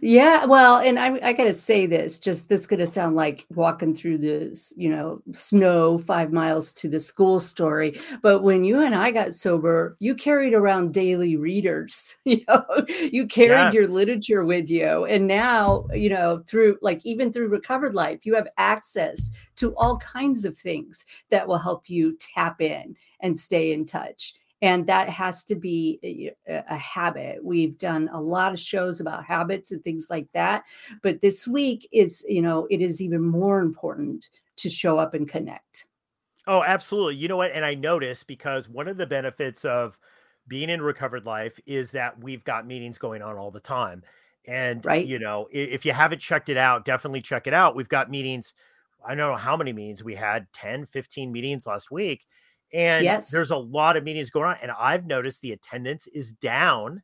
Yeah, 0.00 0.44
well, 0.46 0.78
and 0.78 0.98
I 0.98 1.18
I 1.22 1.32
gotta 1.32 1.52
say 1.52 1.86
this, 1.86 2.18
just 2.18 2.48
this 2.48 2.66
gonna 2.66 2.86
sound 2.86 3.16
like 3.16 3.46
walking 3.54 3.94
through 3.94 4.18
the 4.18 4.58
you 4.76 4.88
know 4.90 5.22
snow 5.32 5.98
five 5.98 6.32
miles 6.32 6.72
to 6.72 6.88
the 6.88 7.00
school 7.00 7.40
story. 7.40 8.00
But 8.22 8.42
when 8.42 8.64
you 8.64 8.80
and 8.80 8.94
I 8.94 9.10
got 9.10 9.34
sober, 9.34 9.96
you 9.98 10.14
carried 10.14 10.54
around 10.54 10.94
daily 10.94 11.36
readers. 11.36 12.16
You 12.30 12.44
know, 12.46 12.64
you 12.88 13.26
carried 13.26 13.72
yes. 13.72 13.74
your 13.74 13.88
literature 13.88 14.44
with 14.44 14.70
you, 14.70 15.04
and 15.06 15.26
now 15.26 15.86
you 15.92 16.08
know 16.08 16.44
through 16.46 16.78
like 16.80 17.04
even 17.04 17.32
through 17.32 17.48
recovered 17.48 17.94
life, 17.94 18.20
you 18.24 18.34
have 18.36 18.46
access 18.56 19.30
to 19.56 19.74
all 19.76 19.98
kinds 19.98 20.44
of 20.44 20.56
things 20.56 21.04
that 21.30 21.48
will 21.48 21.58
help 21.58 21.90
you 21.90 22.16
tap 22.20 22.60
in 22.60 22.94
and 23.20 23.36
stay 23.36 23.72
in 23.72 23.84
touch 23.84 24.34
and 24.62 24.86
that 24.86 25.08
has 25.08 25.42
to 25.44 25.54
be 25.54 25.98
eh, 26.02 26.52
a, 26.52 26.74
a, 26.74 26.76
habit. 26.76 27.44
We've 27.44 27.78
done 27.78 28.10
a 28.12 28.20
lot 28.20 28.52
of 28.52 28.60
shows 28.60 29.00
about 29.00 29.24
habits 29.24 29.72
and 29.72 29.82
things 29.82 30.08
like 30.10 30.28
that 30.32 30.64
but 31.02 31.20
this 31.20 31.46
week 31.46 31.88
is 31.92 32.24
you 32.28 32.42
know 32.42 32.66
it 32.70 32.80
is 32.80 33.00
even 33.00 33.22
more 33.22 33.60
important 33.60 34.28
to 34.56 34.68
show 34.68 34.98
up 34.98 35.14
and 35.14 35.28
connect. 35.28 35.86
Oh 36.46 36.62
absolutely. 36.62 37.16
You 37.16 37.28
know 37.28 37.36
what? 37.36 37.52
And 37.52 37.64
i 37.64 37.74
notice 37.74 38.22
because 38.24 38.68
one 38.68 38.88
of 38.88 38.96
the 38.96 39.06
benefits 39.06 39.64
of 39.64 39.98
being 40.48 40.70
in 40.70 40.82
recovered 40.82 41.26
life 41.26 41.58
is 41.66 41.92
that 41.92 42.22
we've 42.22 42.44
got 42.44 42.66
meetings 42.66 42.98
going 42.98 43.22
on 43.22 43.36
all 43.36 43.50
the 43.50 43.60
time. 43.60 44.02
And 44.46 44.84
right. 44.84 45.06
you 45.06 45.18
know 45.18 45.48
if 45.52 45.84
you 45.84 45.92
haven't 45.92 46.20
checked 46.20 46.48
it 46.48 46.56
out 46.56 46.84
definitely 46.84 47.22
check 47.22 47.46
it 47.46 47.54
out. 47.54 47.76
We've 47.76 47.88
got 47.88 48.10
meetings 48.10 48.54
i 49.02 49.14
don't 49.14 49.30
know 49.30 49.36
how 49.36 49.56
many 49.56 49.72
meetings 49.72 50.04
we 50.04 50.14
had 50.14 50.46
10 50.52 50.84
15 50.84 51.32
meetings 51.32 51.66
last 51.66 51.90
week 51.90 52.26
and 52.72 53.04
yes. 53.04 53.30
there's 53.30 53.50
a 53.50 53.56
lot 53.56 53.96
of 53.96 54.04
meetings 54.04 54.30
going 54.30 54.46
on. 54.46 54.56
And 54.62 54.70
I've 54.70 55.06
noticed 55.06 55.40
the 55.40 55.52
attendance 55.52 56.06
is 56.06 56.32
down 56.32 57.02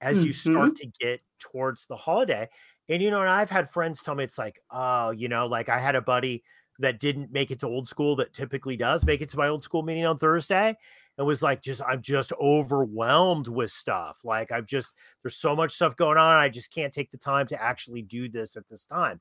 as 0.00 0.18
mm-hmm. 0.18 0.26
you 0.26 0.32
start 0.32 0.76
to 0.76 0.86
get 1.00 1.20
towards 1.38 1.86
the 1.86 1.96
holiday. 1.96 2.48
And, 2.88 3.02
you 3.02 3.10
know, 3.10 3.20
and 3.20 3.30
I've 3.30 3.50
had 3.50 3.70
friends 3.70 4.02
tell 4.02 4.14
me 4.14 4.24
it's 4.24 4.38
like, 4.38 4.60
oh, 4.70 5.10
you 5.10 5.28
know, 5.28 5.46
like 5.46 5.68
I 5.68 5.78
had 5.78 5.94
a 5.94 6.00
buddy 6.00 6.42
that 6.80 7.00
didn't 7.00 7.32
make 7.32 7.50
it 7.50 7.60
to 7.60 7.66
old 7.66 7.88
school 7.88 8.16
that 8.16 8.32
typically 8.32 8.76
does 8.76 9.04
make 9.04 9.20
it 9.20 9.28
to 9.30 9.36
my 9.36 9.48
old 9.48 9.62
school 9.62 9.82
meeting 9.82 10.06
on 10.06 10.16
Thursday 10.16 10.76
and 11.16 11.26
was 11.26 11.42
like, 11.42 11.60
just, 11.60 11.82
I'm 11.82 12.00
just 12.00 12.32
overwhelmed 12.40 13.48
with 13.48 13.70
stuff. 13.70 14.20
Like, 14.24 14.52
I've 14.52 14.66
just, 14.66 14.94
there's 15.22 15.36
so 15.36 15.56
much 15.56 15.72
stuff 15.72 15.96
going 15.96 16.18
on. 16.18 16.36
I 16.36 16.48
just 16.48 16.72
can't 16.72 16.92
take 16.92 17.10
the 17.10 17.18
time 17.18 17.48
to 17.48 17.60
actually 17.60 18.02
do 18.02 18.28
this 18.28 18.56
at 18.56 18.68
this 18.68 18.84
time. 18.84 19.20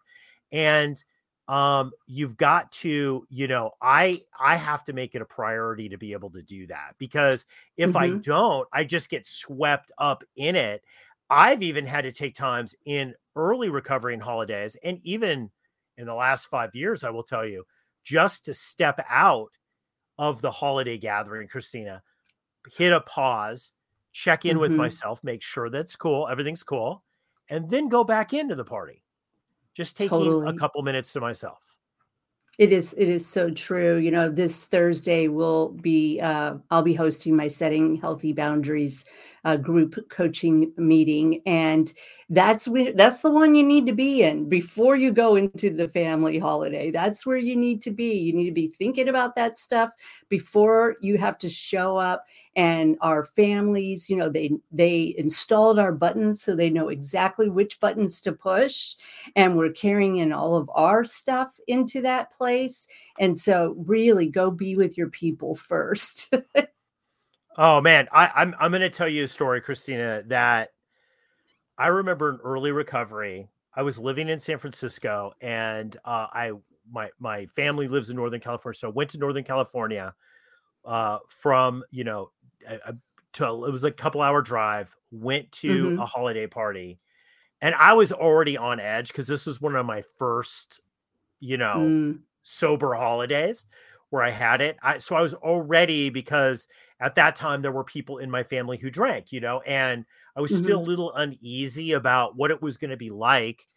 And, 0.51 1.03
um 1.47 1.91
you've 2.07 2.35
got 2.35 2.71
to 2.71 3.25
you 3.29 3.47
know 3.47 3.71
i 3.81 4.19
i 4.39 4.55
have 4.55 4.83
to 4.83 4.91
make 4.91 5.15
it 5.15 5.21
a 5.21 5.25
priority 5.25 5.87
to 5.87 5.97
be 5.97 6.11
able 6.11 6.29
to 6.29 6.41
do 6.41 6.67
that 6.67 6.93
because 6.97 7.45
if 7.77 7.91
mm-hmm. 7.91 7.97
i 7.97 8.09
don't 8.19 8.67
i 8.73 8.83
just 8.83 9.09
get 9.09 9.25
swept 9.25 9.91
up 9.97 10.23
in 10.35 10.55
it 10.55 10.83
i've 11.29 11.61
even 11.61 11.85
had 11.85 12.01
to 12.01 12.11
take 12.11 12.35
times 12.35 12.75
in 12.85 13.13
early 13.35 13.69
recovery 13.69 14.13
and 14.13 14.23
holidays 14.23 14.75
and 14.83 14.99
even 15.03 15.49
in 15.97 16.05
the 16.05 16.13
last 16.13 16.45
5 16.45 16.75
years 16.75 17.03
i 17.03 17.09
will 17.09 17.23
tell 17.23 17.45
you 17.45 17.63
just 18.03 18.45
to 18.45 18.53
step 18.53 19.03
out 19.09 19.51
of 20.17 20.41
the 20.41 20.51
holiday 20.51 20.97
gathering 20.97 21.47
kristina 21.47 22.01
hit 22.75 22.91
a 22.91 22.99
pause 22.99 23.71
check 24.11 24.43
in 24.43 24.53
mm-hmm. 24.53 24.61
with 24.61 24.73
myself 24.73 25.23
make 25.23 25.41
sure 25.41 25.69
that's 25.69 25.95
cool 25.95 26.27
everything's 26.27 26.63
cool 26.63 27.05
and 27.49 27.69
then 27.69 27.87
go 27.87 28.03
back 28.03 28.33
into 28.33 28.55
the 28.55 28.65
party 28.65 29.03
just 29.77 29.95
taking 29.95 30.09
totally. 30.09 30.47
a 30.47 30.53
couple 30.53 30.81
minutes 30.81 31.13
to 31.13 31.21
myself 31.21 31.59
it 32.57 32.73
is 32.73 32.95
it 32.97 33.07
is 33.07 33.23
so 33.23 33.51
true 33.51 33.97
you 33.97 34.09
know 34.09 34.27
this 34.27 34.65
thursday 34.65 35.27
will 35.27 35.69
be 35.69 36.19
uh, 36.19 36.55
i'll 36.71 36.81
be 36.81 36.95
hosting 36.95 37.35
my 37.35 37.47
setting 37.47 37.95
healthy 37.97 38.33
boundaries 38.33 39.05
uh, 39.45 39.57
group 39.57 40.09
coaching 40.09 40.71
meeting 40.77 41.41
and 41.45 41.93
that's 42.29 42.67
where 42.67 42.91
that's 42.91 43.21
the 43.21 43.31
one 43.31 43.55
you 43.55 43.63
need 43.63 43.85
to 43.85 43.93
be 43.93 44.23
in 44.23 44.49
before 44.49 44.97
you 44.97 45.11
go 45.11 45.35
into 45.35 45.69
the 45.69 45.87
family 45.87 46.37
holiday. 46.37 46.91
That's 46.91 47.25
where 47.25 47.37
you 47.37 47.55
need 47.55 47.81
to 47.83 47.91
be. 47.91 48.15
You 48.17 48.33
need 48.33 48.47
to 48.47 48.51
be 48.51 48.67
thinking 48.67 49.07
about 49.07 49.35
that 49.35 49.57
stuff 49.57 49.91
before 50.27 50.97
you 51.01 51.17
have 51.17 51.37
to 51.39 51.49
show 51.49 51.95
up 51.95 52.25
and 52.57 52.97
our 53.01 53.23
families 53.23 54.09
you 54.09 54.17
know 54.17 54.29
they 54.29 54.51
they 54.71 55.13
installed 55.17 55.77
our 55.77 55.91
buttons 55.91 56.41
so 56.41 56.55
they 56.55 56.71
know 56.71 56.89
exactly 56.89 57.49
which 57.49 57.79
buttons 57.79 58.19
to 58.19 58.31
push 58.31 58.95
and 59.35 59.55
we're 59.55 59.71
carrying 59.71 60.17
in 60.17 60.31
all 60.31 60.55
of 60.55 60.69
our 60.73 61.03
stuff 61.03 61.59
into 61.67 62.01
that 62.01 62.31
place. 62.31 62.87
And 63.19 63.37
so 63.37 63.75
really 63.85 64.27
go 64.27 64.51
be 64.51 64.75
with 64.75 64.97
your 64.97 65.09
people 65.09 65.55
first 65.55 66.33
oh 67.57 67.81
man 67.81 68.07
I, 68.11 68.31
i'm 68.35 68.55
i'm 68.59 68.71
going 68.71 68.81
to 68.81 68.89
tell 68.89 69.07
you 69.07 69.23
a 69.23 69.27
story 69.27 69.61
kristina 69.61 70.27
that 70.29 70.71
i 71.77 71.87
remember 71.87 72.29
in 72.29 72.39
early 72.43 72.71
recovery 72.71 73.47
i 73.75 73.81
was 73.81 73.99
living 73.99 74.29
in 74.29 74.39
san 74.39 74.57
francisco 74.57 75.33
and 75.41 75.95
uh, 76.05 76.27
i 76.31 76.51
my 76.91 77.09
my 77.19 77.45
family 77.47 77.87
lives 77.87 78.09
in 78.09 78.15
northern 78.15 78.39
california 78.39 78.77
so 78.77 78.87
i 78.87 78.91
went 78.91 79.09
to 79.09 79.17
northern 79.17 79.43
california 79.43 80.13
uh, 80.85 81.19
from 81.27 81.83
you 81.91 82.05
know 82.05 82.31
to 83.37 83.65
it 83.65 83.71
was 83.71 83.83
a 83.83 83.91
couple 83.91 84.21
hour 84.21 84.41
drive, 84.41 84.95
went 85.11 85.51
to 85.53 85.67
mm-hmm. 85.67 86.01
a 86.01 86.05
holiday 86.05 86.47
party, 86.47 86.99
and 87.61 87.75
I 87.75 87.93
was 87.93 88.11
already 88.11 88.57
on 88.57 88.79
edge 88.79 89.09
because 89.09 89.27
this 89.27 89.45
was 89.45 89.61
one 89.61 89.75
of 89.75 89.85
my 89.85 90.03
first, 90.17 90.81
you 91.39 91.57
know, 91.57 91.75
mm. 91.77 92.19
sober 92.41 92.93
holidays 92.93 93.67
where 94.09 94.23
I 94.23 94.31
had 94.31 94.61
it. 94.61 94.77
I 94.81 94.97
so 94.97 95.15
I 95.15 95.21
was 95.21 95.33
already 95.33 96.09
because 96.09 96.67
at 96.99 97.15
that 97.15 97.35
time 97.35 97.61
there 97.61 97.71
were 97.71 97.83
people 97.83 98.17
in 98.17 98.31
my 98.31 98.43
family 98.43 98.77
who 98.77 98.89
drank, 98.89 99.31
you 99.31 99.39
know, 99.39 99.61
and 99.61 100.05
I 100.35 100.41
was 100.41 100.51
mm-hmm. 100.51 100.63
still 100.63 100.79
a 100.79 100.81
little 100.81 101.13
uneasy 101.13 101.93
about 101.93 102.35
what 102.35 102.51
it 102.51 102.61
was 102.61 102.77
going 102.77 102.91
to 102.91 102.97
be 102.97 103.09
like 103.09 103.67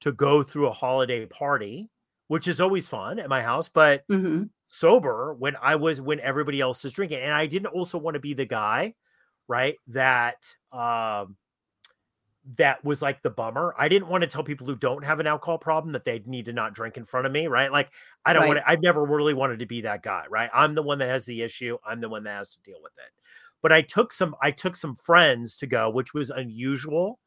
to 0.00 0.12
go 0.12 0.42
through 0.42 0.68
a 0.68 0.72
holiday 0.72 1.24
party 1.26 1.90
which 2.28 2.48
is 2.48 2.60
always 2.60 2.88
fun 2.88 3.18
at 3.18 3.28
my 3.28 3.42
house, 3.42 3.68
but 3.68 4.06
mm-hmm. 4.08 4.44
sober 4.66 5.34
when 5.34 5.56
I 5.60 5.76
was 5.76 6.00
when 6.00 6.20
everybody 6.20 6.60
else 6.60 6.84
is 6.84 6.92
drinking. 6.92 7.20
And 7.20 7.32
I 7.32 7.46
didn't 7.46 7.68
also 7.68 7.98
want 7.98 8.14
to 8.14 8.20
be 8.20 8.34
the 8.34 8.44
guy, 8.44 8.94
right? 9.48 9.76
That 9.88 10.36
um 10.72 11.36
that 12.54 12.84
was 12.84 13.02
like 13.02 13.22
the 13.22 13.30
bummer. 13.30 13.74
I 13.76 13.88
didn't 13.88 14.08
want 14.08 14.22
to 14.22 14.28
tell 14.28 14.44
people 14.44 14.66
who 14.66 14.76
don't 14.76 15.04
have 15.04 15.20
an 15.20 15.26
alcohol 15.26 15.58
problem 15.58 15.92
that 15.92 16.04
they 16.04 16.22
need 16.26 16.44
to 16.44 16.52
not 16.52 16.74
drink 16.74 16.96
in 16.96 17.04
front 17.04 17.26
of 17.26 17.32
me, 17.32 17.48
right? 17.48 17.72
Like 17.72 17.90
I 18.24 18.32
don't 18.32 18.42
right. 18.42 18.48
want 18.48 18.58
to, 18.58 18.68
I've 18.68 18.82
never 18.82 19.04
really 19.04 19.34
wanted 19.34 19.58
to 19.58 19.66
be 19.66 19.80
that 19.82 20.02
guy, 20.02 20.24
right? 20.30 20.50
I'm 20.54 20.74
the 20.74 20.82
one 20.82 20.98
that 20.98 21.08
has 21.08 21.26
the 21.26 21.42
issue. 21.42 21.76
I'm 21.84 22.00
the 22.00 22.08
one 22.08 22.22
that 22.24 22.36
has 22.36 22.54
to 22.54 22.62
deal 22.62 22.78
with 22.82 22.92
it. 22.98 23.12
But 23.62 23.72
I 23.72 23.82
took 23.82 24.12
some 24.12 24.36
I 24.40 24.52
took 24.52 24.76
some 24.76 24.94
friends 24.94 25.56
to 25.56 25.66
go, 25.66 25.90
which 25.90 26.14
was 26.14 26.30
unusual 26.30 27.18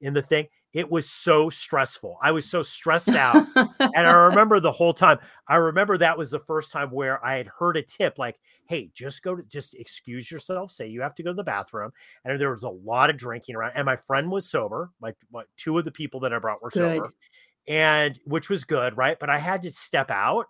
in 0.00 0.14
the 0.14 0.22
thing. 0.22 0.46
It 0.72 0.90
was 0.90 1.08
so 1.08 1.48
stressful. 1.48 2.18
I 2.22 2.30
was 2.30 2.48
so 2.48 2.62
stressed 2.62 3.08
out. 3.08 3.46
and 3.56 4.06
I 4.06 4.12
remember 4.12 4.60
the 4.60 4.72
whole 4.72 4.92
time, 4.92 5.18
I 5.48 5.56
remember 5.56 5.98
that 5.98 6.18
was 6.18 6.30
the 6.30 6.38
first 6.38 6.72
time 6.72 6.90
where 6.90 7.24
I 7.24 7.36
had 7.36 7.48
heard 7.48 7.76
a 7.76 7.82
tip 7.82 8.18
like, 8.18 8.38
hey, 8.68 8.90
just 8.94 9.22
go 9.22 9.34
to 9.34 9.42
just 9.44 9.74
excuse 9.74 10.30
yourself, 10.30 10.70
say 10.70 10.86
you 10.86 11.00
have 11.00 11.14
to 11.16 11.22
go 11.22 11.30
to 11.30 11.34
the 11.34 11.42
bathroom. 11.42 11.90
And 12.24 12.40
there 12.40 12.50
was 12.50 12.64
a 12.64 12.68
lot 12.68 13.10
of 13.10 13.16
drinking 13.16 13.56
around. 13.56 13.72
And 13.76 13.86
my 13.86 13.96
friend 13.96 14.30
was 14.30 14.48
sober. 14.48 14.90
My, 15.00 15.14
my 15.32 15.44
two 15.56 15.78
of 15.78 15.84
the 15.84 15.90
people 15.90 16.20
that 16.20 16.32
I 16.32 16.38
brought 16.38 16.62
were 16.62 16.70
good. 16.70 16.96
sober. 16.96 17.10
And 17.66 18.18
which 18.24 18.48
was 18.48 18.64
good, 18.64 18.96
right? 18.96 19.18
But 19.18 19.30
I 19.30 19.38
had 19.38 19.62
to 19.62 19.70
step 19.70 20.10
out. 20.10 20.46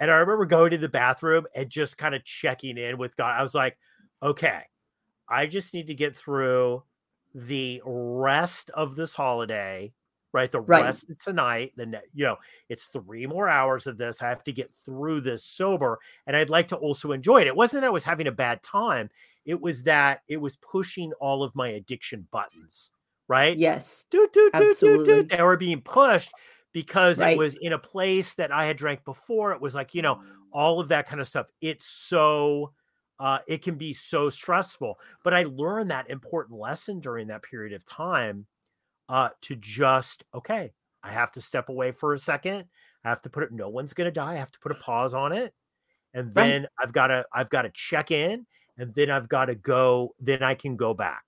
And 0.00 0.10
I 0.10 0.14
remember 0.14 0.46
going 0.46 0.70
to 0.72 0.78
the 0.78 0.88
bathroom 0.88 1.46
and 1.54 1.70
just 1.70 1.98
kind 1.98 2.14
of 2.14 2.24
checking 2.24 2.76
in 2.78 2.98
with 2.98 3.16
God. 3.16 3.38
I 3.38 3.42
was 3.42 3.54
like, 3.54 3.78
okay, 4.22 4.62
I 5.28 5.46
just 5.46 5.72
need 5.74 5.86
to 5.86 5.94
get 5.94 6.16
through 6.16 6.82
the 7.34 7.82
rest 7.84 8.70
of 8.70 8.94
this 8.96 9.14
holiday, 9.14 9.92
right? 10.32 10.50
The 10.50 10.60
right. 10.60 10.84
rest 10.84 11.10
of 11.10 11.18
tonight, 11.18 11.72
the 11.76 12.00
you 12.14 12.24
know, 12.24 12.36
it's 12.68 12.84
three 12.84 13.26
more 13.26 13.48
hours 13.48 13.86
of 13.86 13.98
this. 13.98 14.22
I 14.22 14.28
have 14.28 14.44
to 14.44 14.52
get 14.52 14.74
through 14.74 15.22
this 15.22 15.44
sober, 15.44 15.98
and 16.26 16.36
I'd 16.36 16.50
like 16.50 16.68
to 16.68 16.76
also 16.76 17.12
enjoy 17.12 17.42
it. 17.42 17.46
It 17.46 17.56
wasn't 17.56 17.82
that 17.82 17.88
I 17.88 17.90
was 17.90 18.04
having 18.04 18.26
a 18.26 18.32
bad 18.32 18.62
time; 18.62 19.10
it 19.44 19.60
was 19.60 19.84
that 19.84 20.22
it 20.28 20.38
was 20.38 20.56
pushing 20.56 21.12
all 21.20 21.42
of 21.42 21.54
my 21.54 21.68
addiction 21.68 22.26
buttons, 22.30 22.92
right? 23.28 23.58
Yes, 23.58 24.06
do, 24.10 24.28
do, 24.32 24.50
do, 24.52 24.62
absolutely. 24.62 25.22
They 25.22 25.42
were 25.42 25.56
being 25.56 25.80
pushed 25.80 26.30
because 26.72 27.20
right. 27.20 27.32
it 27.32 27.38
was 27.38 27.54
in 27.60 27.72
a 27.72 27.78
place 27.78 28.34
that 28.34 28.50
I 28.50 28.66
had 28.66 28.76
drank 28.76 29.04
before. 29.04 29.52
It 29.52 29.60
was 29.60 29.74
like 29.74 29.94
you 29.94 30.02
know 30.02 30.16
mm. 30.16 30.24
all 30.52 30.80
of 30.80 30.88
that 30.88 31.06
kind 31.06 31.20
of 31.20 31.28
stuff. 31.28 31.46
It's 31.60 31.86
so 31.86 32.72
uh, 33.22 33.38
it 33.46 33.62
can 33.62 33.76
be 33.76 33.92
so 33.92 34.28
stressful. 34.28 34.98
But 35.22 35.32
I 35.32 35.44
learned 35.44 35.92
that 35.92 36.10
important 36.10 36.58
lesson 36.58 36.98
during 36.98 37.28
that 37.28 37.44
period 37.44 37.72
of 37.72 37.84
time 37.84 38.46
uh, 39.08 39.28
to 39.42 39.54
just, 39.54 40.24
okay, 40.34 40.72
I 41.04 41.12
have 41.12 41.30
to 41.32 41.40
step 41.40 41.68
away 41.68 41.92
for 41.92 42.14
a 42.14 42.18
second. 42.18 42.64
I 43.04 43.10
have 43.10 43.22
to 43.22 43.30
put 43.30 43.44
it, 43.44 43.52
no 43.52 43.68
one's 43.68 43.92
going 43.92 44.06
to 44.06 44.10
die. 44.12 44.32
I 44.32 44.38
have 44.38 44.50
to 44.50 44.58
put 44.58 44.72
a 44.72 44.76
pause 44.76 45.14
on 45.14 45.32
it. 45.32 45.54
And 46.12 46.32
then 46.32 46.62
right. 46.62 46.70
I've 46.82 46.92
got 46.92 47.06
to, 47.06 47.24
I've 47.32 47.48
got 47.48 47.62
to 47.62 47.70
check 47.72 48.10
in 48.10 48.44
and 48.76 48.92
then 48.92 49.08
I've 49.08 49.28
got 49.28 49.44
to 49.44 49.54
go, 49.54 50.16
then 50.18 50.42
I 50.42 50.54
can 50.54 50.74
go 50.74 50.92
back. 50.92 51.22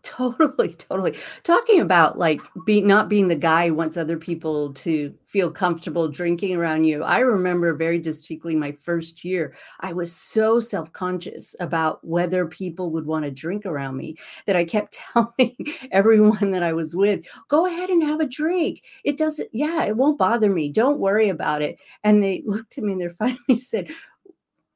Totally, 0.02 0.72
totally. 0.74 1.16
Talking 1.42 1.80
about 1.80 2.18
like 2.18 2.40
be 2.64 2.80
not 2.80 3.08
being 3.10 3.28
the 3.28 3.34
guy 3.34 3.68
who 3.68 3.74
wants 3.74 3.96
other 3.98 4.16
people 4.16 4.72
to 4.74 5.14
feel 5.26 5.50
comfortable 5.50 6.08
drinking 6.08 6.56
around 6.56 6.84
you. 6.84 7.02
I 7.02 7.18
remember 7.18 7.74
very 7.74 7.98
distinctly 7.98 8.54
my 8.56 8.72
first 8.72 9.24
year, 9.24 9.54
I 9.80 9.92
was 9.92 10.12
so 10.12 10.58
self-conscious 10.58 11.54
about 11.60 12.02
whether 12.04 12.46
people 12.46 12.90
would 12.90 13.06
want 13.06 13.24
to 13.26 13.30
drink 13.30 13.66
around 13.66 13.96
me 13.96 14.16
that 14.46 14.56
I 14.56 14.64
kept 14.64 14.98
telling 15.12 15.56
everyone 15.92 16.50
that 16.52 16.62
I 16.62 16.72
was 16.72 16.96
with, 16.96 17.24
go 17.48 17.66
ahead 17.66 17.90
and 17.90 18.02
have 18.02 18.20
a 18.20 18.26
drink. 18.26 18.82
It 19.04 19.18
doesn't, 19.18 19.50
yeah, 19.52 19.84
it 19.84 19.96
won't 19.96 20.18
bother 20.18 20.50
me. 20.50 20.70
Don't 20.70 20.98
worry 20.98 21.28
about 21.28 21.62
it. 21.62 21.78
And 22.04 22.22
they 22.22 22.42
looked 22.46 22.78
at 22.78 22.84
me 22.84 22.92
and 22.92 23.00
they 23.00 23.08
finally 23.18 23.56
said, 23.56 23.90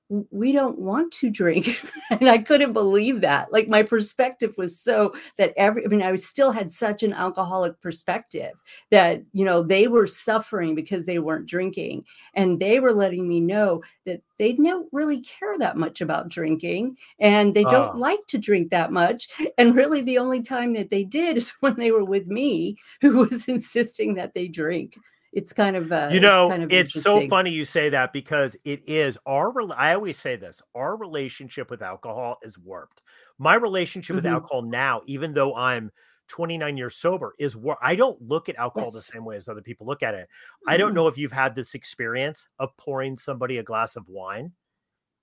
we 0.09 0.53
don't 0.53 0.79
want 0.79 1.13
to 1.13 1.31
drink. 1.31 1.81
And 2.11 2.29
i 2.29 2.39
couldn't 2.39 2.75
believe 2.75 3.23
that. 3.23 3.51
Like 3.51 3.67
my 3.67 3.83
perspective 3.83 4.55
was 4.59 4.79
so 4.79 5.15
that 5.37 5.53
every 5.57 5.85
i 5.85 5.89
mean 5.89 6.03
i 6.03 6.15
still 6.17 6.53
had 6.53 6.71
such 6.71 7.03
an 7.03 7.13
alcoholic 7.13 7.81
perspective 7.81 8.53
that 8.91 9.23
you 9.33 9.45
know 9.45 9.63
they 9.63 9.89
were 9.89 10.07
suffering 10.07 10.75
because 10.75 11.07
they 11.07 11.19
weren't 11.19 11.47
drinking. 11.47 12.05
And 12.35 12.61
they 12.61 12.79
were 12.79 12.93
letting 12.93 13.27
me 13.27 13.41
know 13.41 13.83
that 14.05 14.23
they 14.39 14.53
don't 14.53 14.89
really 14.93 15.21
care 15.21 15.59
that 15.59 15.77
much 15.77 16.01
about 16.01 16.29
drinking 16.29 16.97
and 17.19 17.55
they 17.55 17.65
don't 17.65 17.97
oh. 17.97 17.99
like 17.99 18.27
to 18.29 18.39
drink 18.39 18.71
that 18.71 18.93
much. 18.93 19.29
And 19.59 19.75
really 19.75 20.03
the 20.03 20.19
only 20.19 20.43
time 20.43 20.73
that 20.75 20.91
they 20.91 21.05
did 21.05 21.37
is 21.37 21.51
when 21.61 21.77
they 21.77 21.91
were 21.91 22.05
with 22.05 22.27
me 22.27 22.77
who 23.01 23.25
was 23.25 23.49
insisting 23.49 24.15
that 24.15 24.35
they 24.35 24.49
drink 24.49 24.97
it's 25.35 25.53
kind 25.53 25.77
of 25.77 25.91
uh, 25.91 26.09
you 26.13 26.21
know 26.21 26.45
it's, 26.45 26.51
kind 26.51 26.63
of 26.63 26.73
it's 26.73 27.03
so 27.03 27.29
funny 27.29 27.51
you 27.51 27.65
say 27.65 27.89
that 27.91 28.13
because 28.13 28.57
it 28.65 28.83
is 28.87 29.19
our 29.27 29.53
i 29.73 29.93
always 29.93 30.17
say 30.17 30.37
this 30.37 30.63
our 30.75 30.97
relationship 30.97 31.71
with 31.71 31.83
alcohol 31.83 32.39
is 32.43 32.59
warped 32.59 33.03
my 33.39 33.55
relationship 33.55 34.17
mm-hmm. 34.17 34.25
with 34.25 34.33
alcohol 34.33 34.63
now 34.63 35.03
even 35.07 35.35
though 35.35 35.55
i'm 35.55 35.91
29 36.29 36.77
years 36.77 36.97
sober 36.97 37.35
is 37.39 37.57
where 37.57 37.77
i 37.83 37.95
don't 37.95 38.21
look 38.23 38.49
at 38.49 38.57
alcohol 38.57 38.87
yes. 38.87 38.95
the 38.95 39.03
same 39.03 39.25
way 39.25 39.37
as 39.37 39.49
other 39.49 39.61
people 39.61 39.87
look 39.87 40.03
at 40.03 40.15
it 40.15 40.29
mm-hmm. 40.29 40.71
i 40.71 40.77
don't 40.77 40.91
mm-hmm. 40.91 40.97
know 40.97 41.09
if 41.09 41.19
you've 41.19 41.33
had 41.33 41.55
this 41.55 41.75
experience 41.75 42.47
of 42.59 42.75
pouring 42.77 43.17
somebody 43.17 43.59
a 43.59 43.63
glass 43.63 43.97
of 43.97 44.09
wine 44.09 44.53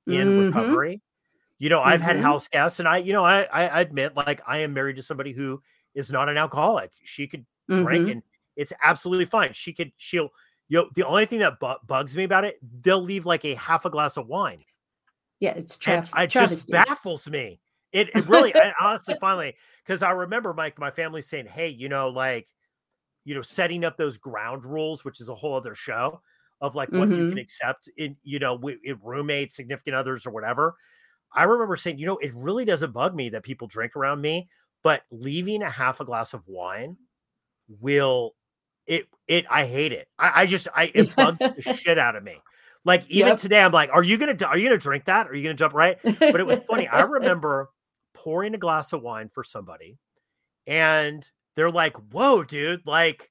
in 0.07 0.27
mm-hmm. 0.27 0.45
recovery 0.47 1.01
you 1.57 1.69
know 1.69 1.81
i've 1.81 2.01
had 2.01 2.17
mm-hmm. 2.17 2.25
house 2.25 2.47
guests 2.49 2.79
and 2.79 2.87
i 2.87 2.97
you 2.97 3.13
know 3.13 3.23
I, 3.23 3.43
I 3.43 3.79
admit 3.79 4.17
like 4.17 4.41
i 4.45 4.59
am 4.59 4.73
married 4.73 4.97
to 4.97 5.03
somebody 5.03 5.31
who 5.31 5.61
is 5.95 6.11
not 6.11 6.27
an 6.27 6.37
alcoholic 6.37 6.91
she 7.03 7.27
could 7.27 7.45
drink 7.69 8.03
mm-hmm. 8.03 8.11
and 8.11 8.23
it's 8.55 8.73
absolutely 8.83 9.25
fine. 9.25 9.53
She 9.53 9.73
could, 9.73 9.91
she'll, 9.97 10.29
you 10.67 10.79
know, 10.79 10.89
the 10.95 11.05
only 11.05 11.25
thing 11.25 11.39
that 11.39 11.59
bu- 11.59 11.85
bugs 11.85 12.15
me 12.15 12.23
about 12.23 12.45
it, 12.45 12.57
they'll 12.81 13.01
leave 13.01 13.25
like 13.25 13.45
a 13.45 13.55
half 13.55 13.85
a 13.85 13.89
glass 13.89 14.17
of 14.17 14.27
wine. 14.27 14.63
Yeah, 15.39 15.53
it's 15.55 15.77
tra- 15.77 16.07
it 16.17 16.27
just 16.27 16.69
baffles 16.69 17.29
me. 17.29 17.59
It, 17.91 18.09
it 18.15 18.27
really, 18.29 18.55
I, 18.55 18.73
honestly, 18.79 19.15
finally, 19.19 19.55
because 19.83 20.03
I 20.03 20.11
remember 20.11 20.53
my 20.53 20.71
my 20.77 20.91
family 20.91 21.21
saying, 21.21 21.47
"Hey, 21.47 21.67
you 21.67 21.89
know, 21.89 22.09
like, 22.09 22.47
you 23.25 23.35
know, 23.35 23.41
setting 23.41 23.83
up 23.83 23.97
those 23.97 24.17
ground 24.17 24.65
rules, 24.65 25.03
which 25.03 25.19
is 25.19 25.29
a 25.29 25.35
whole 25.35 25.55
other 25.55 25.75
show 25.75 26.21
of 26.61 26.75
like 26.75 26.89
what 26.91 27.09
mm-hmm. 27.09 27.11
you 27.11 27.17
can 27.17 27.29
mm-hmm. 27.29 27.37
accept 27.39 27.89
in, 27.97 28.15
you 28.23 28.39
know, 28.39 28.61
in 28.83 28.99
roommates, 29.01 29.55
significant 29.55 29.95
others, 29.95 30.25
or 30.25 30.31
whatever." 30.31 30.75
I 31.33 31.43
remember 31.43 31.75
saying, 31.75 31.97
you 31.97 32.05
know, 32.05 32.17
it 32.17 32.33
really 32.35 32.65
doesn't 32.65 32.91
bug 32.91 33.15
me 33.15 33.29
that 33.29 33.43
people 33.43 33.67
drink 33.67 33.95
around 33.95 34.21
me, 34.21 34.47
but 34.83 35.03
leaving 35.11 35.63
a 35.63 35.69
half 35.69 35.99
a 36.01 36.05
glass 36.05 36.33
of 36.33 36.47
wine 36.47 36.97
will 37.79 38.35
it 38.87 39.07
it 39.27 39.45
I 39.49 39.65
hate 39.65 39.93
it. 39.93 40.07
I, 40.17 40.41
I 40.41 40.45
just 40.45 40.67
I 40.75 40.91
it 40.93 41.15
bugs 41.15 41.39
the 41.39 41.73
shit 41.73 41.97
out 41.97 42.15
of 42.15 42.23
me. 42.23 42.37
Like 42.83 43.09
even 43.09 43.29
yep. 43.29 43.37
today, 43.37 43.61
I'm 43.61 43.71
like, 43.71 43.91
are 43.93 44.03
you 44.03 44.17
gonna 44.17 44.37
are 44.45 44.57
you 44.57 44.67
gonna 44.67 44.79
drink 44.79 45.05
that? 45.05 45.27
Are 45.27 45.35
you 45.35 45.43
gonna 45.43 45.53
jump 45.53 45.73
right? 45.73 45.97
But 46.03 46.39
it 46.39 46.45
was 46.45 46.59
funny. 46.67 46.87
I 46.87 47.01
remember 47.01 47.69
pouring 48.13 48.55
a 48.55 48.57
glass 48.57 48.91
of 48.93 49.01
wine 49.01 49.29
for 49.33 49.43
somebody, 49.43 49.97
and 50.65 51.27
they're 51.55 51.71
like, 51.71 51.95
"Whoa, 52.11 52.43
dude! 52.43 52.81
Like 52.85 53.29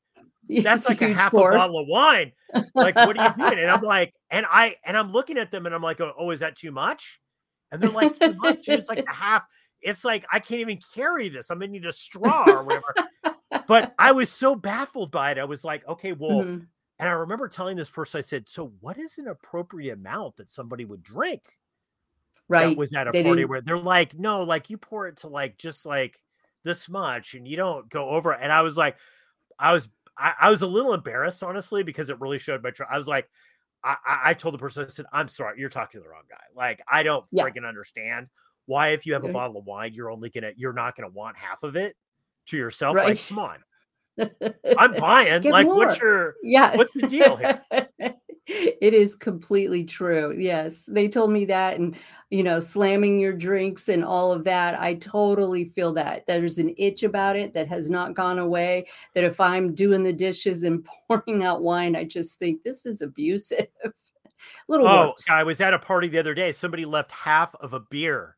that's 0.49 0.89
like 0.89 1.03
a 1.03 1.13
half 1.13 1.33
pour. 1.33 1.51
a 1.51 1.57
bottle 1.57 1.81
of 1.81 1.89
wine. 1.89 2.33
Like, 2.75 2.95
what 2.95 3.19
are 3.19 3.27
you 3.27 3.49
doing?" 3.49 3.59
And 3.59 3.71
I'm 3.71 3.83
like, 3.83 4.15
and 4.31 4.47
I 4.49 4.77
and 4.85 4.97
I'm 4.97 5.11
looking 5.11 5.37
at 5.37 5.51
them, 5.51 5.67
and 5.67 5.75
I'm 5.75 5.83
like, 5.83 6.01
"Oh, 6.01 6.13
oh 6.17 6.31
is 6.31 6.41
that 6.41 6.57
too 6.57 6.71
much?" 6.71 7.19
And 7.73 7.83
they're 7.83 7.91
like, 7.91 8.17
"Too 8.19 8.35
much." 8.35 8.69
it's 8.69 8.89
like 8.89 9.05
a 9.05 9.13
half. 9.13 9.43
It's 9.83 10.05
like 10.05 10.25
I 10.31 10.39
can't 10.39 10.61
even 10.61 10.79
carry 10.95 11.29
this. 11.29 11.51
I'm 11.51 11.59
gonna 11.59 11.73
need 11.73 11.87
a 11.87 11.93
straw 11.93 12.45
or 12.47 12.63
whatever 12.63 12.95
but 13.67 13.95
I 13.99 14.13
was 14.13 14.31
so 14.31 14.55
baffled 14.55 15.11
by 15.11 15.33
it. 15.33 15.39
I 15.39 15.45
was 15.45 15.65
like, 15.65 15.87
okay, 15.89 16.13
well, 16.13 16.41
mm-hmm. 16.43 16.65
and 16.99 17.09
I 17.09 17.13
remember 17.13 17.49
telling 17.49 17.77
this 17.77 17.91
person, 17.91 18.19
I 18.19 18.23
said, 18.23 18.49
so 18.49 18.73
what 18.81 18.99
is 18.99 19.19
an 19.19 19.29
appropriate 19.29 19.95
amount 19.95 20.37
that 20.37 20.51
somebody 20.51 20.85
would 20.85 21.03
drink? 21.03 21.43
Right. 22.49 22.71
That 22.71 22.77
was 22.77 22.93
at 22.95 23.07
a 23.07 23.13
they 23.13 23.23
party 23.23 23.43
didn't... 23.43 23.51
where 23.51 23.61
they're 23.61 23.79
like, 23.79 24.19
no, 24.19 24.43
like 24.43 24.71
you 24.71 24.77
pour 24.77 25.07
it 25.07 25.19
to 25.19 25.29
like 25.29 25.57
just 25.57 25.87
like 25.87 26.21
this 26.65 26.89
much 26.89 27.35
and 27.35 27.47
you 27.47 27.57
don't 27.57 27.89
go 27.89 28.11
over. 28.11 28.33
And 28.33 28.53
I 28.53 28.63
was 28.63 28.77
like, 28.77 28.97
I 29.59 29.73
was, 29.73 29.89
I, 30.19 30.35
I 30.41 30.51
was 30.51 30.63
a 30.63 30.67
little 30.67 30.93
embarrassed, 30.93 31.43
honestly, 31.43 31.83
because 31.83 32.11
it 32.11 32.21
really 32.21 32.39
showed 32.39 32.63
my. 32.63 32.71
Tr- 32.71 32.91
I 32.91 32.97
was 32.97 33.07
like, 33.07 33.29
I, 33.83 33.97
I 34.25 34.35
told 34.35 34.55
the 34.55 34.59
person, 34.59 34.85
I 34.85 34.89
said, 34.89 35.07
I'm 35.13 35.29
sorry, 35.29 35.59
you're 35.59 35.69
talking 35.69 36.01
to 36.01 36.05
the 36.05 36.11
wrong 36.11 36.25
guy. 36.29 36.37
Like, 36.55 36.83
I 36.89 37.03
don't 37.03 37.25
yeah. 37.31 37.45
freaking 37.45 37.67
understand 37.67 38.29
why, 38.67 38.89
if 38.89 39.07
you 39.07 39.15
have 39.15 39.25
a 39.25 39.33
bottle 39.33 39.57
of 39.57 39.65
wine, 39.65 39.95
you're 39.95 40.11
only 40.11 40.29
gonna, 40.29 40.53
you're 40.57 40.73
not 40.73 40.97
gonna 40.97 41.09
want 41.09 41.37
half 41.37 41.63
of 41.63 41.77
it 41.77 41.97
to 42.51 42.57
yourself. 42.57 42.97
Right. 42.97 43.09
Like, 43.09 43.29
come 43.29 43.39
on. 43.39 43.59
I'm 44.79 44.95
buying. 44.97 45.43
Like, 45.45 45.67
more. 45.67 45.77
what's 45.77 45.99
your 45.99 46.35
yeah? 46.43 46.77
What's 46.77 46.93
the 46.93 47.07
deal 47.07 47.37
here? 47.37 47.63
it 48.47 48.95
is 48.95 49.15
completely 49.15 49.85
true. 49.85 50.35
Yes, 50.37 50.87
they 50.87 51.09
told 51.09 51.31
me 51.31 51.45
that, 51.47 51.79
and 51.79 51.97
you 52.31 52.43
know, 52.43 52.61
slamming 52.61 53.19
your 53.19 53.33
drinks 53.33 53.89
and 53.89 54.05
all 54.05 54.33
of 54.33 54.45
that. 54.45 54.79
I 54.79 54.95
totally 54.95 55.65
feel 55.65 55.93
that 55.95 56.27
there's 56.27 56.59
an 56.59 56.75
itch 56.77 57.03
about 57.03 57.37
it 57.37 57.55
that 57.55 57.69
has 57.69 57.91
not 57.91 58.15
gone 58.15 58.39
away. 58.39 58.87
That 59.15 59.25
if 59.25 59.41
I'm 59.41 59.75
doing 59.75 60.03
the 60.03 60.13
dishes 60.13 60.65
and 60.65 60.87
pouring 61.09 61.45
out 61.45 61.63
wine, 61.63 61.97
I 61.97 62.05
just 62.05 62.39
think 62.39 62.63
this 62.63 62.87
is 62.87 63.03
abusive. 63.03 63.69
little. 64.69 64.89
Oh, 64.89 65.05
warped. 65.07 65.31
I 65.31 65.45
was 65.45 65.61
at 65.61 65.75
a 65.75 65.79
party 65.79 66.09
the 66.09 66.19
other 66.19 66.35
day. 66.35 66.53
Somebody 66.53 66.85
left 66.85 67.13
half 67.13 67.55
of 67.57 67.73
a 67.73 67.81
beer 67.81 68.37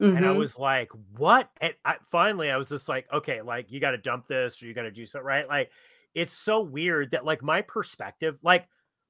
Mm-hmm. 0.00 0.16
And 0.16 0.26
I 0.26 0.30
mm-hmm. 0.30 0.38
was 0.38 0.58
like, 0.58 0.90
what? 1.16 1.48
And 1.60 1.74
I, 1.84 1.96
finally, 2.10 2.50
I 2.50 2.56
was 2.56 2.68
just 2.68 2.88
like, 2.88 3.10
okay, 3.12 3.40
like 3.40 3.70
you 3.70 3.80
got 3.80 3.92
to 3.92 3.98
dump 3.98 4.26
this 4.26 4.62
or 4.62 4.66
you 4.66 4.74
got 4.74 4.82
to 4.82 4.90
do 4.90 5.06
something, 5.06 5.26
right? 5.26 5.48
Like, 5.48 5.70
it's 6.14 6.32
so 6.32 6.60
weird 6.60 7.10
that, 7.10 7.24
like, 7.24 7.42
my 7.42 7.62
perspective, 7.62 8.38
like, 8.42 8.66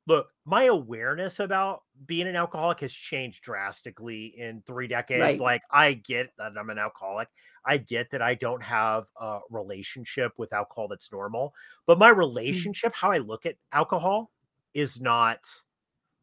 look, 0.08 0.28
my 0.44 0.64
awareness 0.64 1.40
about 1.40 1.82
being 2.06 2.28
an 2.28 2.36
alcoholic 2.36 2.80
has 2.80 2.92
changed 2.92 3.42
drastically 3.42 4.34
in 4.36 4.62
three 4.66 4.86
decades. 4.86 5.20
Right. 5.20 5.40
Like, 5.40 5.62
I 5.70 5.94
get 5.94 6.30
that 6.38 6.52
I'm 6.56 6.70
an 6.70 6.78
alcoholic. 6.78 7.28
I 7.64 7.78
get 7.78 8.10
that 8.12 8.22
I 8.22 8.34
don't 8.34 8.62
have 8.62 9.06
a 9.20 9.40
relationship 9.50 10.32
with 10.36 10.52
alcohol 10.52 10.86
that's 10.88 11.10
normal, 11.10 11.54
but 11.86 11.98
my 11.98 12.12
mm. 12.12 12.16
relationship, 12.16 12.92
mm-hmm. 12.92 13.06
how 13.06 13.12
I 13.12 13.18
look 13.18 13.46
at 13.46 13.56
alcohol, 13.72 14.30
is 14.74 15.00
not 15.00 15.48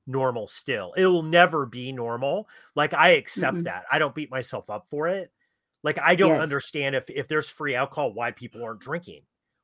normal 0.08 0.48
still. 0.48 0.94
It 0.94 1.06
will 1.08 1.24
never 1.24 1.66
be 1.66 1.92
normal. 1.92 2.48
Like 2.76 2.94
I 2.94 3.12
accept 3.12 3.56
mm-hmm. 3.56 3.64
that. 3.64 3.86
I 3.92 4.00
don't 4.00 4.16
beat 4.16 4.32
myself 4.32 4.70
up 4.70 4.88
for 4.90 5.08
it. 5.08 5.32
Like 5.84 6.00
I 6.00 6.16
don't 6.16 6.36
yes. 6.36 6.44
understand 6.44 6.96
if 6.96 7.10
if 7.10 7.28
there's 7.28 7.50
free 7.50 7.76
alcohol, 7.76 8.14
why 8.14 8.32
people 8.32 8.64
aren't 8.64 8.80
drinking. 8.80 9.22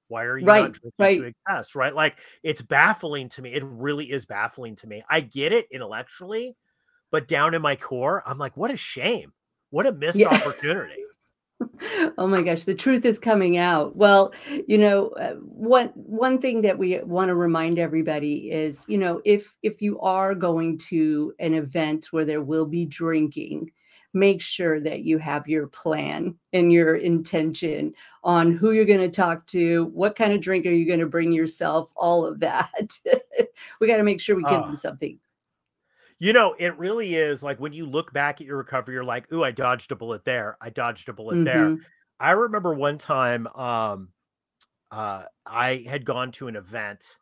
Why 0.08 0.24
are 0.24 0.38
you 0.38 0.46
right, 0.46 0.64
not 0.64 0.72
drinking 0.74 0.94
right. 0.98 1.22
to 1.22 1.28
excess? 1.28 1.76
Right? 1.76 1.96
Like 1.96 2.20
it's 2.44 2.62
baffling 2.62 3.30
to 3.30 3.42
me. 3.42 3.54
It 3.54 3.64
really 3.64 4.12
is 4.12 4.26
baffling 4.26 4.76
to 4.78 4.88
me. 4.88 5.04
I 5.10 5.22
get 5.22 5.54
it 5.54 5.68
intellectually, 5.72 6.56
but 7.12 7.28
down 7.28 7.54
in 7.54 7.62
my 7.62 7.76
core, 7.76 8.24
I'm 8.26 8.38
like, 8.38 8.58
what 8.58 8.72
a 8.72 8.78
shame. 8.78 9.34
What 9.70 9.86
a 9.86 9.92
missed 9.92 10.18
yeah. 10.18 10.28
opportunity 10.34 11.04
oh 12.18 12.28
my 12.28 12.42
gosh 12.42 12.64
the 12.64 12.76
truth 12.76 13.06
is 13.06 13.20
coming 13.20 13.58
out. 13.58 13.96
Well 13.96 14.34
you 14.68 14.78
know 14.78 15.10
uh, 15.10 15.34
one 15.34 15.88
one 15.96 16.40
thing 16.40 16.62
that 16.62 16.78
we 16.78 17.00
want 17.02 17.30
to 17.30 17.36
remind 17.36 17.80
everybody 17.80 18.52
is 18.52 18.86
you 18.88 18.98
know 18.98 19.22
if 19.26 19.54
if 19.64 19.82
you 19.82 20.00
are 20.00 20.36
going 20.36 20.78
to 20.78 21.34
an 21.40 21.54
event 21.54 22.08
where 22.12 22.26
there 22.26 22.42
will 22.42 22.66
be 22.66 22.86
drinking 22.86 23.72
make 24.14 24.42
sure 24.42 24.80
that 24.80 25.02
you 25.02 25.18
have 25.18 25.48
your 25.48 25.68
plan 25.68 26.36
and 26.54 26.74
your 26.74 26.96
intention 26.96 27.94
on 28.24 28.52
who 28.52 28.72
you're 28.72 28.86
going 28.86 29.00
to 29.00 29.10
talk 29.10 29.46
to 29.46 29.86
what 29.94 30.16
kind 30.16 30.34
of 30.34 30.42
drink 30.42 30.66
are 30.66 30.72
you 30.72 30.88
going 30.88 31.00
to 31.00 31.06
bring 31.06 31.32
yourself 31.32 31.92
all 31.96 32.26
of 32.26 32.40
that. 32.40 33.00
We 33.80 33.88
got 33.88 33.98
to 33.98 34.04
make 34.04 34.22
sure 34.22 34.36
we 34.36 34.44
give 34.44 34.62
them 34.62 34.76
something 34.76 35.20
you 36.20 36.34
know, 36.34 36.54
it 36.60 36.78
really 36.78 37.16
is 37.16 37.42
like 37.42 37.60
when 37.60 37.72
you 37.72 37.86
look 37.86 38.12
back 38.12 38.42
at 38.42 38.48
your 38.48 38.58
recovery, 38.58 38.94
you're 38.94 39.04
like, 39.06 39.32
"Ooh, 39.32 39.44
I 39.44 39.52
dodged 39.52 39.92
a 39.92 39.96
bullet 39.96 40.26
there. 40.26 40.58
I 40.62 40.70
dodged 40.70 41.08
a 41.08 41.14
bullet 41.14 41.36
mm-hmm. 41.36 41.44
there." 41.46 41.78
I 42.20 42.32
remember 42.32 42.74
one 42.74 42.98
time, 42.98 43.48
um, 43.48 44.10
uh, 44.92 45.24
I 45.46 45.86
had 45.88 46.04
gone 46.06 46.32
to 46.34 46.50
an 46.50 46.58
event, 46.58 47.18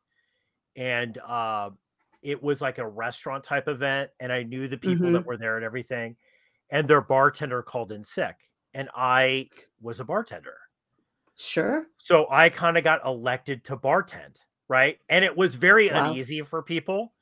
and 0.75 1.15
uh, 1.19 1.69
it 2.23 2.41
was 2.41 2.59
like 2.59 2.79
a 2.79 2.87
restaurant 2.87 3.43
type 3.43 3.67
event, 3.67 4.09
and 4.19 4.33
I 4.33 4.41
knew 4.41 4.67
the 4.67 4.77
people 4.77 5.05
mm-hmm. 5.05 5.13
that 5.13 5.25
were 5.25 5.37
there 5.37 5.57
and 5.57 5.65
everything, 5.65 6.15
and 6.71 6.87
their 6.87 7.01
bartender 7.01 7.61
called 7.61 7.91
in 7.91 8.03
sick, 8.03 8.35
and 8.73 8.89
I 8.95 9.49
was 9.79 9.99
a 9.99 10.05
bartender. 10.05 10.57
Sure. 11.35 11.85
So 11.97 12.25
I 12.31 12.49
kind 12.49 12.77
of 12.77 12.83
got 12.83 13.05
elected 13.05 13.63
to 13.65 13.77
bartend, 13.77 14.39
right? 14.67 14.97
And 15.07 15.23
it 15.23 15.37
was 15.37 15.53
very 15.53 15.91
wow. 15.91 16.09
uneasy 16.09 16.41
for 16.41 16.63
people 16.63 17.13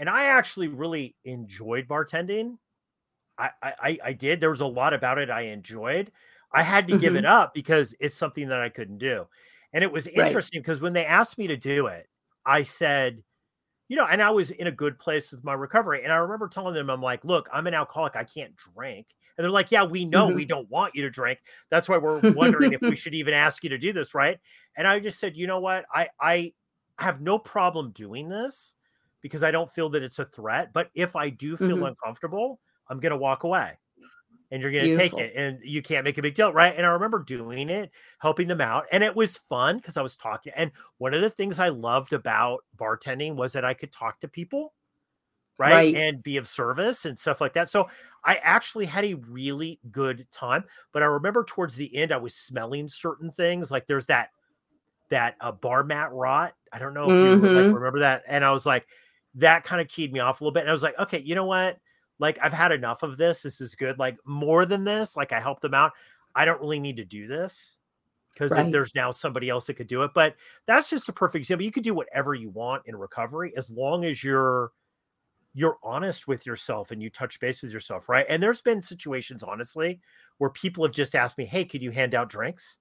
and 0.00 0.08
I 0.08 0.24
actually 0.24 0.68
really 0.68 1.14
enjoyed 1.24 1.86
bartending. 1.86 2.56
I, 3.38 3.50
I 3.62 3.98
I 4.04 4.12
did. 4.14 4.40
There 4.40 4.50
was 4.50 4.62
a 4.62 4.66
lot 4.66 4.94
about 4.94 5.18
it 5.18 5.30
I 5.30 5.42
enjoyed. 5.42 6.10
I 6.52 6.62
had 6.62 6.88
to 6.88 6.94
mm-hmm. 6.94 7.00
give 7.00 7.14
it 7.14 7.24
mm-hmm. 7.24 7.32
up 7.32 7.54
because 7.54 7.94
it's 8.00 8.16
something 8.16 8.48
that 8.48 8.60
I 8.60 8.70
couldn't 8.70 8.98
do. 8.98 9.28
And 9.72 9.84
it 9.84 9.92
was 9.92 10.08
interesting 10.08 10.62
because 10.62 10.80
right. 10.80 10.84
when 10.84 10.94
they 10.94 11.04
asked 11.04 11.38
me 11.38 11.46
to 11.46 11.56
do 11.56 11.86
it, 11.86 12.08
I 12.44 12.62
said, 12.62 13.22
you 13.88 13.96
know, 13.96 14.06
and 14.06 14.20
I 14.20 14.30
was 14.30 14.50
in 14.50 14.66
a 14.66 14.72
good 14.72 14.98
place 14.98 15.30
with 15.30 15.44
my 15.44 15.52
recovery. 15.52 16.02
And 16.02 16.12
I 16.12 16.16
remember 16.16 16.48
telling 16.48 16.74
them, 16.74 16.90
I'm 16.90 17.02
like, 17.02 17.24
look, 17.24 17.48
I'm 17.52 17.68
an 17.68 17.74
alcoholic. 17.74 18.16
I 18.16 18.24
can't 18.24 18.54
drink. 18.56 19.06
And 19.36 19.44
they're 19.44 19.50
like, 19.50 19.70
yeah, 19.70 19.84
we 19.84 20.04
know 20.04 20.26
mm-hmm. 20.26 20.36
we 20.36 20.44
don't 20.44 20.68
want 20.70 20.96
you 20.96 21.02
to 21.02 21.10
drink. 21.10 21.38
That's 21.70 21.88
why 21.88 21.98
we're 21.98 22.20
wondering 22.32 22.72
if 22.72 22.80
we 22.80 22.96
should 22.96 23.14
even 23.14 23.32
ask 23.32 23.62
you 23.62 23.70
to 23.70 23.78
do 23.78 23.92
this. 23.92 24.14
Right. 24.14 24.38
And 24.76 24.88
I 24.88 24.98
just 24.98 25.20
said, 25.20 25.36
you 25.36 25.46
know 25.46 25.60
what? 25.60 25.84
I, 25.94 26.08
I 26.20 26.52
have 26.98 27.20
no 27.20 27.38
problem 27.38 27.92
doing 27.92 28.28
this 28.28 28.74
because 29.22 29.42
I 29.42 29.50
don't 29.50 29.70
feel 29.70 29.90
that 29.90 30.02
it's 30.02 30.18
a 30.18 30.24
threat. 30.24 30.72
But 30.72 30.90
if 30.94 31.16
I 31.16 31.30
do 31.30 31.56
feel 31.56 31.68
mm-hmm. 31.68 31.84
uncomfortable, 31.84 32.60
I'm 32.88 33.00
going 33.00 33.12
to 33.12 33.18
walk 33.18 33.44
away 33.44 33.78
and 34.50 34.60
you're 34.60 34.72
going 34.72 34.86
to 34.86 34.96
take 34.96 35.14
it 35.14 35.32
and 35.36 35.58
you 35.62 35.80
can't 35.82 36.04
make 36.04 36.18
a 36.18 36.22
big 36.22 36.34
deal. 36.34 36.52
Right. 36.52 36.74
And 36.76 36.84
I 36.84 36.90
remember 36.90 37.20
doing 37.20 37.68
it, 37.68 37.90
helping 38.18 38.48
them 38.48 38.60
out. 38.60 38.86
And 38.90 39.04
it 39.04 39.14
was 39.14 39.36
fun 39.36 39.76
because 39.76 39.96
I 39.96 40.02
was 40.02 40.16
talking. 40.16 40.52
And 40.56 40.72
one 40.98 41.14
of 41.14 41.20
the 41.20 41.30
things 41.30 41.58
I 41.58 41.68
loved 41.68 42.12
about 42.12 42.64
bartending 42.76 43.36
was 43.36 43.52
that 43.52 43.64
I 43.64 43.74
could 43.74 43.92
talk 43.92 44.20
to 44.20 44.28
people. 44.28 44.74
Right? 45.56 45.72
right? 45.72 45.94
And 45.94 46.22
be 46.22 46.38
of 46.38 46.48
service 46.48 47.04
and 47.04 47.18
stuff 47.18 47.38
like 47.38 47.52
that. 47.52 47.68
So 47.68 47.88
I 48.24 48.36
actually 48.36 48.86
had 48.86 49.04
a 49.04 49.14
really 49.14 49.78
good 49.90 50.26
time. 50.32 50.64
But 50.92 51.02
I 51.02 51.06
remember 51.06 51.44
towards 51.44 51.76
the 51.76 51.94
end, 51.94 52.12
I 52.12 52.16
was 52.16 52.34
smelling 52.34 52.88
certain 52.88 53.30
things. 53.30 53.70
Like 53.70 53.86
there's 53.86 54.06
that 54.06 54.30
that 55.10 55.36
uh, 55.40 55.52
bar 55.52 55.84
mat 55.84 56.12
rot. 56.12 56.54
I 56.72 56.78
don't 56.78 56.94
know 56.94 57.10
if 57.10 57.10
mm-hmm. 57.10 57.44
you 57.44 57.52
like, 57.52 57.74
remember 57.74 58.00
that. 58.00 58.22
And 58.26 58.42
I 58.42 58.52
was 58.52 58.64
like, 58.64 58.86
that 59.34 59.64
kind 59.64 59.80
of 59.80 59.88
keyed 59.88 60.12
me 60.12 60.20
off 60.20 60.40
a 60.40 60.44
little 60.44 60.52
bit. 60.52 60.60
And 60.60 60.70
I 60.70 60.72
was 60.72 60.82
like, 60.82 60.98
okay, 60.98 61.20
you 61.20 61.34
know 61.34 61.44
what? 61.44 61.78
Like 62.18 62.38
I've 62.42 62.52
had 62.52 62.72
enough 62.72 63.02
of 63.02 63.16
this. 63.16 63.42
This 63.42 63.60
is 63.60 63.74
good. 63.74 63.98
Like 63.98 64.16
more 64.24 64.66
than 64.66 64.84
this, 64.84 65.16
like 65.16 65.32
I 65.32 65.40
helped 65.40 65.62
them 65.62 65.74
out. 65.74 65.92
I 66.34 66.44
don't 66.44 66.60
really 66.60 66.80
need 66.80 66.96
to 66.96 67.04
do 67.04 67.26
this 67.26 67.78
because 68.32 68.52
right. 68.52 68.70
there's 68.70 68.94
now 68.94 69.10
somebody 69.10 69.48
else 69.48 69.66
that 69.66 69.74
could 69.74 69.88
do 69.88 70.02
it. 70.02 70.12
But 70.14 70.36
that's 70.66 70.90
just 70.90 71.08
a 71.08 71.12
perfect 71.12 71.42
example. 71.42 71.64
You 71.64 71.72
could 71.72 71.82
do 71.82 71.94
whatever 71.94 72.34
you 72.34 72.50
want 72.50 72.82
in 72.86 72.96
recovery 72.96 73.52
as 73.56 73.70
long 73.70 74.04
as 74.04 74.22
you're 74.22 74.72
you're 75.52 75.78
honest 75.82 76.28
with 76.28 76.46
yourself 76.46 76.92
and 76.92 77.02
you 77.02 77.10
touch 77.10 77.40
base 77.40 77.62
with 77.62 77.72
yourself, 77.72 78.08
right? 78.08 78.24
And 78.28 78.40
there's 78.40 78.62
been 78.62 78.80
situations, 78.80 79.42
honestly, 79.42 79.98
where 80.38 80.50
people 80.50 80.84
have 80.84 80.92
just 80.92 81.16
asked 81.16 81.38
me, 81.38 81.44
"Hey, 81.44 81.64
could 81.64 81.82
you 81.82 81.90
hand 81.90 82.14
out 82.14 82.28
drinks?" 82.28 82.78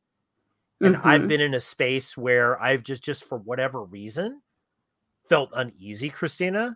And 0.82 0.96
mm-hmm. 0.96 1.08
I've 1.08 1.28
been 1.28 1.42
in 1.42 1.56
a 1.56 1.60
space 1.60 2.16
where 2.16 2.62
I've 2.62 2.84
just 2.84 3.04
just 3.04 3.28
for 3.28 3.38
whatever 3.38 3.84
reason 3.84 4.42
felt 5.30 5.52
uneasy, 5.54 6.10
Kristina. 6.10 6.76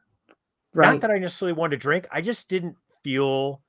Right. 0.73 0.93
Not 0.93 1.01
that 1.01 1.11
I 1.11 1.17
necessarily 1.17 1.53
wanted 1.53 1.77
to 1.77 1.81
drink. 1.81 2.07
I 2.11 2.21
just 2.21 2.49
didn't 2.49 2.75
feel 3.03 3.61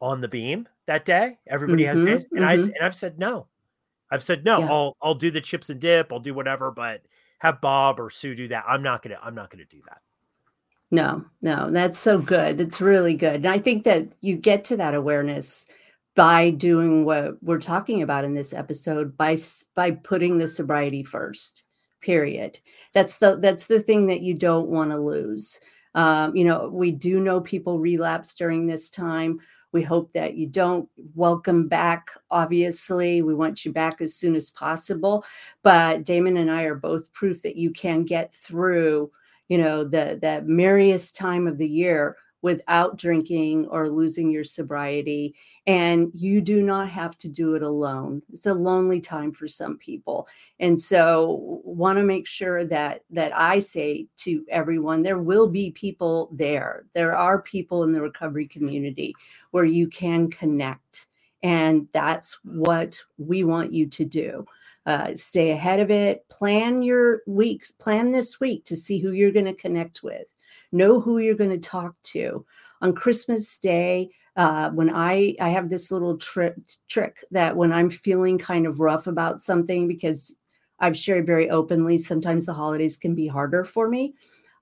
on 0.00 0.20
the 0.20 0.28
beam 0.28 0.68
that 0.86 1.04
day. 1.04 1.38
Everybody 1.46 1.84
mm-hmm, 1.84 1.96
has 1.96 2.04
days, 2.04 2.28
and 2.32 2.40
mm-hmm. 2.40 2.48
I 2.48 2.54
and 2.54 2.78
I've 2.82 2.94
said 2.94 3.18
no. 3.18 3.46
I've 4.10 4.22
said 4.22 4.44
no. 4.44 4.58
Yeah. 4.58 4.66
I'll 4.70 4.96
I'll 5.02 5.14
do 5.14 5.30
the 5.30 5.40
chips 5.40 5.70
and 5.70 5.80
dip. 5.80 6.12
I'll 6.12 6.20
do 6.20 6.34
whatever, 6.34 6.70
but 6.70 7.02
have 7.38 7.60
Bob 7.60 7.98
or 7.98 8.10
Sue 8.10 8.34
do 8.34 8.48
that. 8.48 8.64
I'm 8.68 8.82
not 8.82 9.02
gonna. 9.02 9.18
I'm 9.22 9.34
not 9.34 9.50
gonna 9.50 9.64
do 9.64 9.80
that. 9.88 10.00
No, 10.90 11.24
no, 11.42 11.70
that's 11.70 11.98
so 11.98 12.18
good. 12.18 12.58
That's 12.58 12.80
really 12.80 13.14
good. 13.14 13.36
And 13.36 13.48
I 13.48 13.58
think 13.58 13.84
that 13.84 14.14
you 14.20 14.36
get 14.36 14.64
to 14.64 14.76
that 14.76 14.94
awareness 14.94 15.66
by 16.14 16.50
doing 16.50 17.04
what 17.04 17.42
we're 17.42 17.58
talking 17.58 18.02
about 18.02 18.24
in 18.24 18.34
this 18.34 18.54
episode 18.54 19.16
by 19.16 19.36
by 19.74 19.90
putting 19.90 20.38
the 20.38 20.48
sobriety 20.48 21.02
first. 21.02 21.65
Period. 22.06 22.60
That's 22.92 23.18
the 23.18 23.36
that's 23.42 23.66
the 23.66 23.80
thing 23.80 24.06
that 24.06 24.20
you 24.20 24.32
don't 24.32 24.68
want 24.68 24.92
to 24.92 24.96
lose. 24.96 25.58
Um, 25.96 26.36
you 26.36 26.44
know, 26.44 26.70
we 26.72 26.92
do 26.92 27.18
know 27.18 27.40
people 27.40 27.80
relapse 27.80 28.32
during 28.34 28.64
this 28.64 28.90
time. 28.90 29.40
We 29.72 29.82
hope 29.82 30.12
that 30.12 30.36
you 30.36 30.46
don't. 30.46 30.88
Welcome 31.16 31.66
back. 31.66 32.12
Obviously, 32.30 33.22
we 33.22 33.34
want 33.34 33.64
you 33.64 33.72
back 33.72 34.00
as 34.00 34.14
soon 34.14 34.36
as 34.36 34.50
possible. 34.50 35.24
But 35.64 36.04
Damon 36.04 36.36
and 36.36 36.48
I 36.48 36.62
are 36.62 36.76
both 36.76 37.12
proof 37.12 37.42
that 37.42 37.56
you 37.56 37.72
can 37.72 38.04
get 38.04 38.32
through, 38.32 39.10
you 39.48 39.58
know, 39.58 39.82
the 39.82 40.16
that 40.22 40.46
merriest 40.46 41.16
time 41.16 41.48
of 41.48 41.58
the 41.58 41.68
year 41.68 42.16
without 42.42 42.96
drinking 42.96 43.66
or 43.68 43.88
losing 43.88 44.30
your 44.30 44.44
sobriety. 44.44 45.34
And 45.66 46.10
you 46.14 46.40
do 46.40 46.62
not 46.62 46.88
have 46.90 47.18
to 47.18 47.28
do 47.28 47.54
it 47.54 47.62
alone. 47.62 48.22
It's 48.32 48.46
a 48.46 48.54
lonely 48.54 49.00
time 49.00 49.32
for 49.32 49.48
some 49.48 49.78
people. 49.78 50.28
And 50.60 50.80
so 50.80 51.60
want 51.64 51.98
to 51.98 52.04
make 52.04 52.26
sure 52.26 52.64
that 52.66 53.02
that 53.10 53.36
I 53.36 53.58
say 53.58 54.06
to 54.18 54.44
everyone, 54.48 55.02
there 55.02 55.18
will 55.18 55.48
be 55.48 55.72
people 55.72 56.30
there. 56.32 56.84
There 56.94 57.16
are 57.16 57.42
people 57.42 57.82
in 57.82 57.92
the 57.92 58.00
recovery 58.00 58.46
community 58.46 59.14
where 59.50 59.64
you 59.64 59.88
can 59.88 60.30
connect. 60.30 61.08
And 61.42 61.88
that's 61.92 62.38
what 62.44 63.02
we 63.18 63.44
want 63.44 63.72
you 63.72 63.86
to 63.86 64.04
do. 64.04 64.46
Uh, 64.86 65.16
stay 65.16 65.50
ahead 65.50 65.80
of 65.80 65.90
it. 65.90 66.28
Plan 66.28 66.80
your 66.80 67.22
weeks. 67.26 67.72
Plan 67.72 68.12
this 68.12 68.38
week 68.38 68.64
to 68.66 68.76
see 68.76 69.00
who 69.00 69.10
you're 69.10 69.32
going 69.32 69.46
to 69.46 69.54
connect 69.54 70.04
with 70.04 70.32
know 70.72 71.00
who 71.00 71.18
you're 71.18 71.34
going 71.34 71.50
to 71.50 71.58
talk 71.58 71.94
to. 72.04 72.44
On 72.82 72.94
Christmas 72.94 73.58
Day, 73.58 74.10
uh, 74.36 74.70
when 74.70 74.94
I 74.94 75.34
I 75.40 75.48
have 75.48 75.68
this 75.68 75.90
little 75.90 76.18
trick 76.18 76.54
trick 76.88 77.24
that 77.30 77.56
when 77.56 77.72
I'm 77.72 77.88
feeling 77.88 78.38
kind 78.38 78.66
of 78.66 78.80
rough 78.80 79.06
about 79.06 79.40
something 79.40 79.88
because 79.88 80.36
I've 80.78 80.96
shared 80.96 81.26
very 81.26 81.48
openly, 81.48 81.96
sometimes 81.96 82.44
the 82.44 82.52
holidays 82.52 82.98
can 82.98 83.14
be 83.14 83.26
harder 83.26 83.64
for 83.64 83.88
me. 83.88 84.14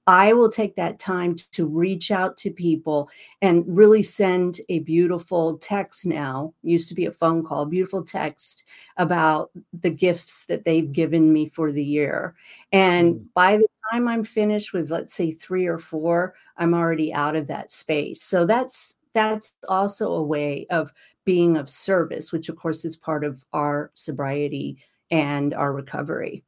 I 0.06 0.34
will 0.34 0.50
take 0.50 0.76
that 0.76 0.98
time 0.98 1.34
to 1.52 1.66
reach 1.66 2.10
out 2.10 2.36
to 2.38 2.50
people 2.50 3.08
and 3.40 3.64
really 3.66 4.02
send 4.02 4.60
a 4.68 4.80
beautiful 4.80 5.56
text 5.58 6.06
now, 6.06 6.52
used 6.62 6.90
to 6.90 6.94
be 6.94 7.06
a 7.06 7.10
phone 7.10 7.42
call, 7.44 7.64
beautiful 7.64 8.04
text 8.04 8.64
about 8.98 9.50
the 9.72 9.90
gifts 9.90 10.44
that 10.46 10.64
they've 10.64 10.92
given 10.92 11.32
me 11.32 11.48
for 11.48 11.72
the 11.72 11.84
year. 11.84 12.34
And 12.70 13.14
mm. 13.14 13.24
by 13.32 13.56
the 13.56 13.66
time 13.90 14.06
I'm 14.06 14.24
finished 14.24 14.74
with 14.74 14.90
let's 14.90 15.14
say 15.14 15.32
3 15.32 15.66
or 15.66 15.78
4, 15.78 16.34
I'm 16.58 16.74
already 16.74 17.12
out 17.12 17.36
of 17.36 17.46
that 17.46 17.70
space. 17.70 18.22
So 18.22 18.44
that's 18.44 18.98
that's 19.14 19.56
also 19.68 20.12
a 20.12 20.22
way 20.22 20.66
of 20.70 20.92
being 21.24 21.56
of 21.56 21.70
service, 21.70 22.30
which 22.30 22.50
of 22.50 22.56
course 22.56 22.84
is 22.84 22.96
part 22.96 23.24
of 23.24 23.42
our 23.54 23.90
sobriety 23.94 24.78
and 25.10 25.54
our 25.54 25.72
recovery. 25.72 26.44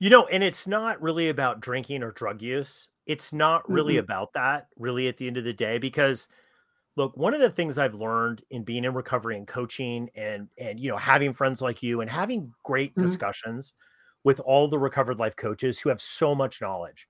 You 0.00 0.10
know, 0.10 0.26
and 0.26 0.42
it's 0.42 0.66
not 0.66 1.00
really 1.00 1.28
about 1.28 1.60
drinking 1.60 2.02
or 2.02 2.10
drug 2.10 2.42
use. 2.42 2.88
It's 3.06 3.32
not 3.32 3.68
really 3.70 3.94
mm-hmm. 3.94 4.04
about 4.04 4.32
that, 4.32 4.68
really, 4.78 5.08
at 5.08 5.16
the 5.16 5.26
end 5.26 5.36
of 5.36 5.44
the 5.44 5.52
day, 5.52 5.78
because 5.78 6.26
look, 6.96 7.16
one 7.16 7.34
of 7.34 7.40
the 7.40 7.50
things 7.50 7.78
I've 7.78 7.94
learned 7.94 8.42
in 8.50 8.64
being 8.64 8.84
in 8.84 8.94
recovery 8.94 9.36
and 9.36 9.46
coaching 9.46 10.10
and 10.14 10.48
and 10.58 10.80
you 10.80 10.90
know 10.90 10.96
having 10.96 11.32
friends 11.32 11.62
like 11.62 11.82
you 11.82 12.00
and 12.00 12.10
having 12.10 12.52
great 12.62 12.92
mm-hmm. 12.92 13.02
discussions 13.02 13.74
with 14.24 14.40
all 14.40 14.68
the 14.68 14.78
recovered 14.78 15.18
life 15.18 15.36
coaches 15.36 15.80
who 15.80 15.88
have 15.88 16.02
so 16.02 16.34
much 16.34 16.60
knowledge 16.60 17.08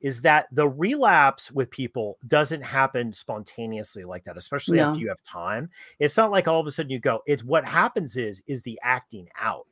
is 0.00 0.20
that 0.20 0.46
the 0.52 0.68
relapse 0.68 1.50
with 1.50 1.70
people 1.70 2.18
doesn't 2.26 2.60
happen 2.62 3.12
spontaneously 3.12 4.04
like 4.04 4.24
that 4.24 4.36
especially 4.36 4.76
no. 4.76 4.90
after 4.90 5.00
you 5.00 5.08
have 5.08 5.22
time 5.22 5.68
it's 5.98 6.16
not 6.16 6.30
like 6.30 6.46
all 6.46 6.60
of 6.60 6.66
a 6.66 6.70
sudden 6.70 6.90
you 6.90 7.00
go 7.00 7.20
it's 7.26 7.42
what 7.42 7.64
happens 7.64 8.16
is 8.16 8.42
is 8.46 8.62
the 8.62 8.78
acting 8.82 9.28
out 9.40 9.66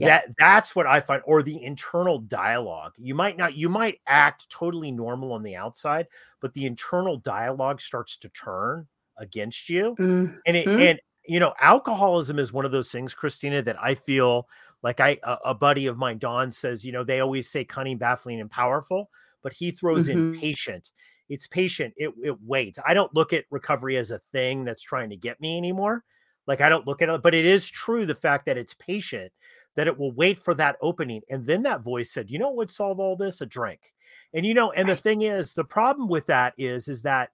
that 0.00 0.24
that's 0.38 0.74
what 0.74 0.86
i 0.86 1.00
find 1.00 1.22
or 1.24 1.42
the 1.42 1.62
internal 1.62 2.18
dialogue 2.18 2.92
you 2.96 3.14
might 3.14 3.36
not 3.36 3.54
you 3.54 3.68
might 3.68 4.00
act 4.06 4.48
totally 4.50 4.90
normal 4.90 5.32
on 5.32 5.42
the 5.42 5.54
outside 5.54 6.06
but 6.40 6.52
the 6.54 6.66
internal 6.66 7.16
dialogue 7.16 7.80
starts 7.80 8.16
to 8.16 8.28
turn 8.30 8.86
against 9.18 9.68
you 9.68 9.94
mm-hmm. 9.98 10.34
and 10.46 10.56
it 10.56 10.66
and 10.66 11.00
you 11.26 11.38
know 11.38 11.54
alcoholism 11.60 12.38
is 12.38 12.52
one 12.52 12.64
of 12.64 12.72
those 12.72 12.90
things 12.90 13.14
kristina 13.14 13.64
that 13.64 13.80
i 13.80 13.94
feel 13.94 14.48
like 14.84 15.00
I 15.00 15.18
a, 15.24 15.36
a, 15.46 15.54
buddy 15.54 15.86
of 15.86 15.96
mine, 15.96 16.18
Don, 16.18 16.52
says, 16.52 16.84
you 16.84 16.92
know, 16.92 17.02
they 17.02 17.20
always 17.20 17.48
say 17.48 17.64
cunning, 17.64 17.96
baffling, 17.96 18.38
and 18.38 18.50
powerful, 18.50 19.08
but 19.42 19.54
he 19.54 19.70
throws 19.70 20.08
mm-hmm. 20.08 20.34
in 20.34 20.38
patient. 20.38 20.90
It's 21.30 21.46
patient. 21.46 21.94
It 21.96 22.12
it 22.22 22.36
waits. 22.42 22.78
I 22.86 22.92
don't 22.92 23.12
look 23.14 23.32
at 23.32 23.46
recovery 23.50 23.96
as 23.96 24.10
a 24.10 24.18
thing 24.18 24.64
that's 24.64 24.82
trying 24.82 25.08
to 25.08 25.16
get 25.16 25.40
me 25.40 25.56
anymore. 25.56 26.04
Like 26.46 26.60
I 26.60 26.68
don't 26.68 26.86
look 26.86 27.00
at 27.00 27.08
it, 27.08 27.22
but 27.22 27.34
it 27.34 27.46
is 27.46 27.66
true 27.66 28.04
the 28.04 28.14
fact 28.14 28.44
that 28.44 28.58
it's 28.58 28.74
patient, 28.74 29.32
that 29.76 29.86
it 29.86 29.98
will 29.98 30.12
wait 30.12 30.38
for 30.38 30.54
that 30.54 30.76
opening. 30.80 31.22
And 31.28 31.44
then 31.44 31.62
that 31.62 31.82
voice 31.82 32.12
said, 32.12 32.30
you 32.30 32.38
know 32.38 32.48
what 32.48 32.56
would 32.56 32.70
solve 32.70 33.00
all 33.00 33.16
this? 33.16 33.40
A 33.40 33.46
drink. 33.46 33.92
And 34.32 34.46
you 34.46 34.54
know, 34.54 34.72
and 34.72 34.88
the 34.88 34.96
thing 34.96 35.22
is, 35.22 35.52
the 35.52 35.64
problem 35.64 36.08
with 36.08 36.26
that 36.26 36.54
is, 36.56 36.88
is 36.88 37.02
that 37.02 37.30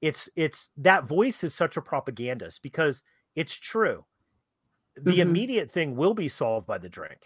it's 0.00 0.28
it's 0.36 0.70
that 0.76 1.04
voice 1.04 1.44
is 1.44 1.54
such 1.54 1.76
a 1.76 1.82
propagandist 1.82 2.62
because 2.62 3.02
it's 3.34 3.54
true. 3.54 4.04
the 4.96 5.12
mm-hmm. 5.12 5.20
immediate 5.20 5.70
thing 5.70 5.96
will 5.96 6.12
be 6.12 6.28
solved 6.28 6.66
by 6.66 6.76
the 6.76 6.88
drink 6.88 7.20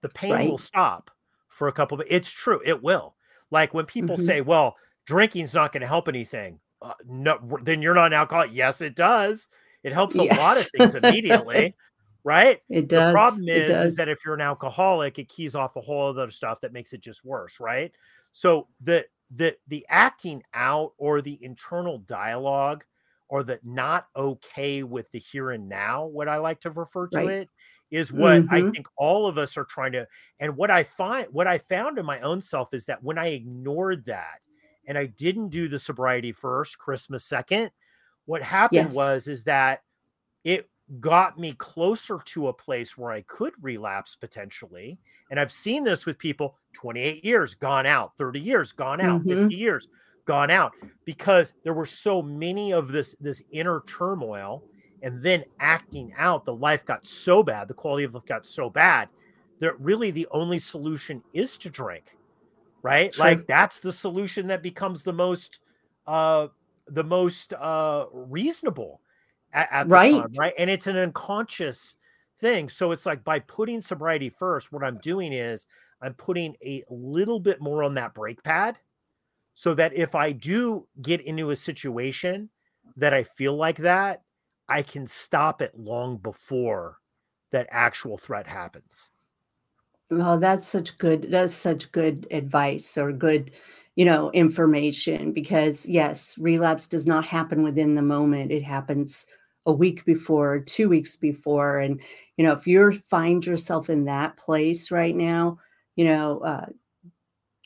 the 0.00 0.08
pain 0.08 0.32
right. 0.32 0.50
will 0.50 0.58
stop 0.58 1.10
for 1.48 1.68
a 1.68 1.72
couple 1.72 2.00
of 2.00 2.06
it's 2.08 2.30
true 2.30 2.60
it 2.64 2.82
will 2.82 3.14
like 3.50 3.74
when 3.74 3.84
people 3.84 4.16
mm-hmm. 4.16 4.24
say 4.24 4.40
well 4.40 4.76
drinking's 5.06 5.54
not 5.54 5.72
going 5.72 5.80
to 5.80 5.86
help 5.86 6.08
anything 6.08 6.58
uh, 6.82 6.92
no 7.06 7.38
then 7.62 7.82
you're 7.82 7.94
not 7.94 8.06
an 8.06 8.12
alcoholic 8.12 8.50
yes 8.52 8.80
it 8.80 8.94
does 8.94 9.48
it 9.82 9.92
helps 9.92 10.18
a 10.18 10.24
yes. 10.24 10.40
lot 10.40 10.58
of 10.58 10.66
things 10.70 10.94
immediately 10.94 11.74
right 12.28 12.60
it 12.68 12.88
does 12.88 13.08
the 13.08 13.12
problem 13.12 13.48
is, 13.48 13.70
is 13.70 13.96
that 13.96 14.08
if 14.08 14.18
you're 14.24 14.34
an 14.34 14.40
alcoholic 14.40 15.18
it 15.18 15.28
keys 15.28 15.54
off 15.54 15.76
a 15.76 15.80
whole 15.80 16.08
other 16.08 16.30
stuff 16.30 16.60
that 16.60 16.72
makes 16.72 16.92
it 16.92 17.00
just 17.00 17.24
worse 17.24 17.58
right 17.58 17.94
so 18.32 18.68
the 18.82 19.04
the 19.30 19.56
the 19.68 19.84
acting 19.88 20.42
out 20.54 20.92
or 20.98 21.20
the 21.20 21.38
internal 21.42 21.98
dialogue 21.98 22.84
or 23.28 23.42
the 23.42 23.60
not 23.62 24.06
okay 24.16 24.82
with 24.82 25.10
the 25.10 25.18
here 25.18 25.50
and 25.50 25.68
now, 25.68 26.06
what 26.06 26.28
I 26.28 26.38
like 26.38 26.60
to 26.62 26.70
refer 26.70 27.08
to 27.08 27.18
right. 27.18 27.28
it, 27.28 27.50
is 27.90 28.12
what 28.12 28.42
mm-hmm. 28.42 28.54
I 28.54 28.70
think 28.70 28.86
all 28.96 29.26
of 29.26 29.38
us 29.38 29.56
are 29.56 29.64
trying 29.64 29.92
to. 29.92 30.06
And 30.40 30.56
what 30.56 30.70
I 30.70 30.82
find, 30.82 31.26
what 31.30 31.46
I 31.46 31.58
found 31.58 31.98
in 31.98 32.06
my 32.06 32.20
own 32.20 32.40
self 32.40 32.72
is 32.72 32.86
that 32.86 33.02
when 33.02 33.18
I 33.18 33.28
ignored 33.28 34.06
that 34.06 34.40
and 34.86 34.96
I 34.96 35.06
didn't 35.06 35.50
do 35.50 35.68
the 35.68 35.78
sobriety 35.78 36.32
first, 36.32 36.78
Christmas 36.78 37.24
second, 37.24 37.70
what 38.24 38.42
happened 38.42 38.90
yes. 38.90 38.94
was 38.94 39.28
is 39.28 39.44
that 39.44 39.82
it 40.44 40.68
got 41.00 41.38
me 41.38 41.52
closer 41.52 42.18
to 42.24 42.48
a 42.48 42.52
place 42.52 42.96
where 42.96 43.12
I 43.12 43.22
could 43.22 43.52
relapse 43.60 44.14
potentially. 44.14 44.98
And 45.30 45.38
I've 45.38 45.52
seen 45.52 45.84
this 45.84 46.06
with 46.06 46.18
people 46.18 46.56
28 46.72 47.24
years 47.24 47.54
gone 47.54 47.86
out, 47.86 48.16
30 48.16 48.40
years 48.40 48.72
gone 48.72 49.00
out, 49.00 49.20
mm-hmm. 49.20 49.42
50 49.42 49.54
years 49.54 49.88
gone 50.28 50.50
out 50.50 50.72
because 51.06 51.54
there 51.64 51.72
were 51.72 51.86
so 51.86 52.20
many 52.20 52.72
of 52.72 52.88
this 52.88 53.16
this 53.18 53.42
inner 53.50 53.82
turmoil 53.86 54.62
and 55.02 55.22
then 55.22 55.42
acting 55.58 56.12
out 56.18 56.44
the 56.44 56.54
life 56.54 56.84
got 56.84 57.06
so 57.06 57.42
bad 57.42 57.66
the 57.66 57.72
quality 57.72 58.04
of 58.04 58.12
life 58.12 58.26
got 58.26 58.44
so 58.44 58.68
bad 58.68 59.08
that 59.58 59.80
really 59.80 60.10
the 60.10 60.28
only 60.30 60.58
solution 60.58 61.22
is 61.32 61.56
to 61.56 61.70
drink 61.70 62.14
right 62.82 63.14
sure. 63.14 63.24
like 63.24 63.46
that's 63.46 63.80
the 63.80 63.90
solution 63.90 64.46
that 64.46 64.62
becomes 64.62 65.02
the 65.02 65.12
most 65.12 65.60
uh 66.06 66.46
the 66.88 67.02
most 67.04 67.54
uh 67.54 68.04
reasonable 68.12 69.00
at, 69.52 69.68
at 69.70 69.88
right. 69.88 70.12
Time, 70.12 70.32
right 70.36 70.54
and 70.58 70.70
it's 70.70 70.86
an 70.86 70.96
unconscious 70.96 71.96
thing 72.38 72.68
so 72.68 72.92
it's 72.92 73.06
like 73.06 73.24
by 73.24 73.38
putting 73.40 73.80
sobriety 73.80 74.28
first 74.28 74.72
what 74.72 74.84
i'm 74.84 74.98
doing 74.98 75.32
is 75.32 75.66
i'm 76.00 76.14
putting 76.14 76.54
a 76.64 76.84
little 76.88 77.40
bit 77.40 77.60
more 77.60 77.82
on 77.82 77.94
that 77.94 78.14
brake 78.14 78.42
pad 78.44 78.78
so 79.58 79.74
that 79.74 79.92
if 79.92 80.14
I 80.14 80.30
do 80.30 80.86
get 81.02 81.20
into 81.20 81.50
a 81.50 81.56
situation 81.56 82.48
that 82.94 83.12
I 83.12 83.24
feel 83.24 83.56
like 83.56 83.78
that, 83.78 84.22
I 84.68 84.82
can 84.82 85.04
stop 85.04 85.60
it 85.60 85.76
long 85.76 86.16
before 86.16 86.98
that 87.50 87.66
actual 87.72 88.18
threat 88.18 88.46
happens. 88.46 89.10
Well, 90.10 90.38
that's 90.38 90.66
such 90.66 90.96
good 90.98 91.26
that's 91.30 91.52
such 91.54 91.92
good 91.92 92.26
advice 92.30 92.96
or 92.96 93.12
good, 93.12 93.50
you 93.94 94.04
know, 94.06 94.30
information 94.32 95.32
because 95.32 95.86
yes, 95.86 96.36
relapse 96.38 96.86
does 96.88 97.06
not 97.06 97.26
happen 97.26 97.62
within 97.62 97.94
the 97.94 98.02
moment. 98.02 98.50
It 98.50 98.62
happens 98.62 99.26
a 99.66 99.72
week 99.72 100.04
before, 100.06 100.60
2 100.60 100.88
weeks 100.88 101.16
before 101.16 101.78
and 101.80 102.00
you 102.38 102.44
know, 102.44 102.52
if 102.52 102.66
you 102.66 102.92
find 103.10 103.44
yourself 103.44 103.90
in 103.90 104.04
that 104.06 104.38
place 104.38 104.90
right 104.90 105.14
now, 105.14 105.58
you 105.96 106.04
know, 106.06 106.38
uh, 106.40 106.66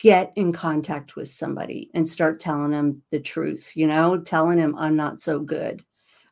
get 0.00 0.32
in 0.36 0.52
contact 0.52 1.16
with 1.16 1.28
somebody 1.28 1.90
and 1.94 2.08
start 2.08 2.40
telling 2.40 2.70
them 2.72 3.02
the 3.10 3.20
truth, 3.20 3.72
you 3.76 3.86
know, 3.86 4.18
telling 4.20 4.58
them 4.58 4.74
I'm 4.78 4.96
not 4.96 5.20
so 5.20 5.38
good. 5.40 5.84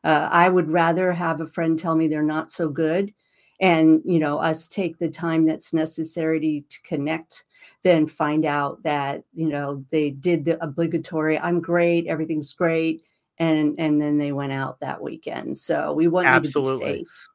Uh, 0.03 0.27
I 0.31 0.49
would 0.49 0.69
rather 0.71 1.13
have 1.13 1.41
a 1.41 1.47
friend 1.47 1.77
tell 1.79 1.95
me 1.95 2.07
they're 2.07 2.23
not 2.23 2.51
so 2.51 2.69
good 2.69 3.13
and, 3.61 4.01
you 4.03 4.19
know, 4.19 4.39
us 4.39 4.67
take 4.67 4.97
the 4.97 5.09
time 5.09 5.45
that's 5.45 5.73
necessary 5.73 6.65
to 6.67 6.81
connect 6.81 7.45
then 7.83 8.07
find 8.07 8.45
out 8.45 8.83
that, 8.83 9.23
you 9.33 9.49
know, 9.49 9.83
they 9.89 10.11
did 10.11 10.45
the 10.45 10.63
obligatory, 10.63 11.39
I'm 11.39 11.59
great, 11.59 12.07
everything's 12.07 12.53
great. 12.53 13.03
And, 13.39 13.75
and 13.79 13.99
then 13.99 14.17
they 14.17 14.31
went 14.31 14.51
out 14.51 14.79
that 14.81 15.01
weekend. 15.01 15.57
So 15.57 15.93
we 15.93 16.07
want 16.07 16.27
Absolutely. 16.27 16.71
you 16.73 16.79
to 16.79 16.93
be 16.93 16.99
safe. 16.99 17.27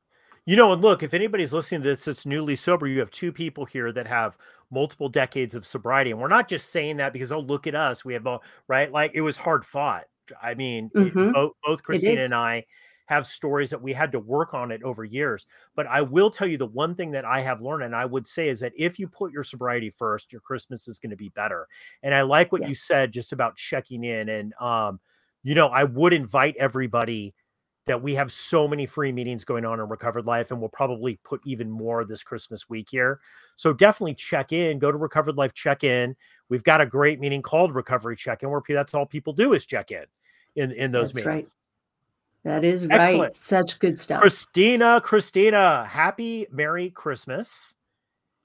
You 0.44 0.54
know, 0.54 0.72
and 0.72 0.80
look, 0.80 1.02
if 1.02 1.14
anybody's 1.14 1.52
listening 1.52 1.82
to 1.82 1.88
this 1.88 2.04
that's 2.04 2.24
newly 2.24 2.54
sober, 2.54 2.86
you 2.86 3.00
have 3.00 3.10
two 3.10 3.32
people 3.32 3.64
here 3.64 3.90
that 3.90 4.06
have 4.06 4.38
multiple 4.70 5.08
decades 5.08 5.56
of 5.56 5.66
sobriety. 5.66 6.12
And 6.12 6.20
we're 6.20 6.28
not 6.28 6.46
just 6.46 6.70
saying 6.70 6.98
that 6.98 7.12
because, 7.12 7.32
oh, 7.32 7.40
look 7.40 7.66
at 7.66 7.74
us. 7.74 8.04
We 8.04 8.14
have, 8.14 8.24
right? 8.68 8.92
Like 8.92 9.10
it 9.14 9.22
was 9.22 9.36
hard 9.36 9.64
fought. 9.64 10.04
I 10.40 10.54
mean, 10.54 10.90
mm-hmm. 10.90 11.32
both, 11.32 11.52
both 11.64 11.82
Kristina 11.82 12.24
and 12.26 12.34
I 12.34 12.64
have 13.06 13.26
stories 13.26 13.70
that 13.70 13.82
we 13.82 13.92
had 13.92 14.12
to 14.12 14.20
work 14.20 14.54
on 14.54 14.70
it 14.70 14.82
over 14.82 15.04
years. 15.04 15.46
But 15.74 15.86
I 15.86 16.02
will 16.02 16.30
tell 16.30 16.46
you 16.46 16.58
the 16.58 16.66
one 16.66 16.94
thing 16.94 17.10
that 17.12 17.24
I 17.24 17.40
have 17.40 17.62
learned, 17.62 17.84
and 17.84 17.96
I 17.96 18.04
would 18.04 18.26
say 18.26 18.48
is 18.48 18.60
that 18.60 18.72
if 18.76 18.98
you 18.98 19.08
put 19.08 19.32
your 19.32 19.44
sobriety 19.44 19.90
first, 19.90 20.32
your 20.32 20.40
Christmas 20.40 20.88
is 20.88 20.98
going 20.98 21.10
to 21.10 21.16
be 21.16 21.30
better. 21.30 21.66
And 22.02 22.14
I 22.14 22.22
like 22.22 22.52
what 22.52 22.62
yes. 22.62 22.70
you 22.70 22.74
said 22.76 23.12
just 23.12 23.32
about 23.32 23.56
checking 23.56 24.04
in. 24.04 24.28
And, 24.28 24.54
um, 24.60 25.00
you 25.42 25.54
know, 25.54 25.68
I 25.68 25.84
would 25.84 26.12
invite 26.12 26.56
everybody 26.56 27.34
that 27.86 28.02
we 28.02 28.16
have 28.16 28.32
so 28.32 28.66
many 28.66 28.84
free 28.84 29.12
meetings 29.12 29.44
going 29.44 29.64
on 29.64 29.78
in 29.78 29.88
Recovered 29.88 30.26
Life, 30.26 30.50
and 30.50 30.58
we'll 30.58 30.68
probably 30.68 31.20
put 31.22 31.40
even 31.46 31.70
more 31.70 32.04
this 32.04 32.24
Christmas 32.24 32.68
week 32.68 32.88
here. 32.90 33.20
So 33.54 33.72
definitely 33.72 34.14
check 34.14 34.52
in. 34.52 34.80
Go 34.80 34.90
to 34.90 34.98
Recovered 34.98 35.36
Life 35.36 35.54
Check 35.54 35.84
In. 35.84 36.16
We've 36.48 36.64
got 36.64 36.80
a 36.80 36.86
great 36.86 37.20
meeting 37.20 37.42
called 37.42 37.74
Recovery 37.74 38.16
Check 38.16 38.42
In, 38.42 38.50
where 38.50 38.60
that's 38.68 38.94
all 38.94 39.06
people 39.06 39.32
do 39.32 39.52
is 39.52 39.64
check 39.66 39.92
in 39.92 40.04
in 40.56 40.72
in 40.72 40.90
those 40.90 41.12
that's 41.12 41.24
meetings. 41.24 41.54
Right. 41.56 41.65
That 42.46 42.64
is 42.64 42.86
Excellent. 42.88 43.20
right. 43.20 43.36
Such 43.36 43.76
good 43.80 43.98
stuff. 43.98 44.22
Kristina, 44.22 45.02
Kristina, 45.02 45.84
happy 45.84 46.46
Merry 46.52 46.90
Christmas. 46.90 47.74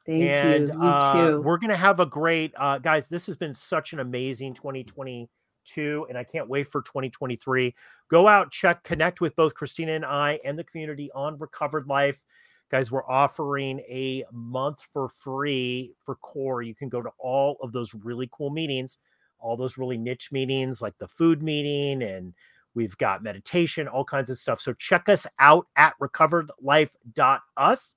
Thank 0.08 0.24
and, 0.24 0.68
you. 0.70 0.74
You 0.74 0.82
uh, 0.82 1.14
too. 1.14 1.42
We're 1.44 1.60
gonna 1.60 1.78
have 1.78 2.00
a 2.00 2.08
great 2.08 2.52
uh, 2.58 2.80
guys. 2.80 3.08
This 3.08 3.28
has 3.28 3.38
been 3.38 3.54
such 3.54 3.94
an 3.94 4.00
amazing 4.00 4.56
2020 4.56 5.30
two, 5.66 6.08
and 6.10 6.18
I 6.18 6.24
can't 6.24 6.50
wait 6.50 6.68
for 6.68 6.82
2023. 6.82 7.76
Go 8.10 8.28
out, 8.28 8.50
check, 8.50 8.84
connect 8.84 9.22
with 9.22 9.36
both 9.36 9.54
Kristina 9.54 9.96
and 9.96 10.06
I 10.06 10.40
and 10.44 10.58
the 10.58 10.64
community 10.64 11.12
on 11.14 11.38
Recovered 11.38 11.86
Life. 11.86 12.24
Guys, 12.72 12.92
we're 12.92 13.08
offering 13.08 13.82
a 13.82 14.24
month 14.32 14.80
for 14.92 15.10
free 15.10 15.94
for 16.04 16.16
core. 16.16 16.64
You 16.64 16.74
can 16.74 16.90
go 16.90 17.04
to 17.04 17.12
all 17.20 17.58
of 17.62 17.72
those 17.72 17.94
really 17.94 18.28
cool 18.32 18.50
meetings, 18.50 18.98
all 19.38 19.56
those 19.56 19.78
really 19.78 20.00
niche 20.00 20.32
meetings 20.32 20.82
like 20.82 20.98
the 20.98 21.08
food 21.08 21.44
meeting, 21.44 22.02
and 22.02 22.34
we've 22.74 22.98
got 22.98 23.24
meditation, 23.24 23.88
all 23.88 24.06
kinds 24.06 24.30
of 24.30 24.38
stuff. 24.38 24.62
So 24.62 24.74
check 24.74 25.10
us 25.10 25.28
out 25.40 25.68
at 25.76 25.94
recoveredlife.us. 26.02 27.96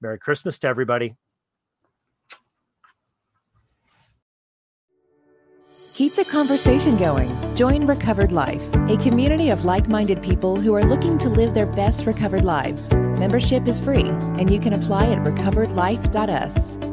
Merry 0.00 0.18
Christmas 0.18 0.58
to 0.60 0.68
everybody. 0.68 1.16
Keep 5.94 6.14
the 6.14 6.24
conversation 6.24 6.96
going. 6.96 7.30
Join 7.54 7.86
Recovered 7.86 8.32
Life, 8.32 8.62
a 8.88 8.96
community 8.96 9.50
of 9.50 9.66
like 9.66 9.88
minded 9.88 10.22
people 10.22 10.56
who 10.56 10.74
are 10.74 10.84
looking 10.84 11.18
to 11.18 11.28
live 11.28 11.52
their 11.52 11.66
best 11.66 12.06
recovered 12.06 12.44
lives. 12.44 12.94
Membership 12.94 13.68
is 13.68 13.78
free, 13.78 14.08
and 14.38 14.50
you 14.50 14.58
can 14.58 14.72
apply 14.72 15.08
at 15.12 15.18
recoveredlife.us. 15.18 16.91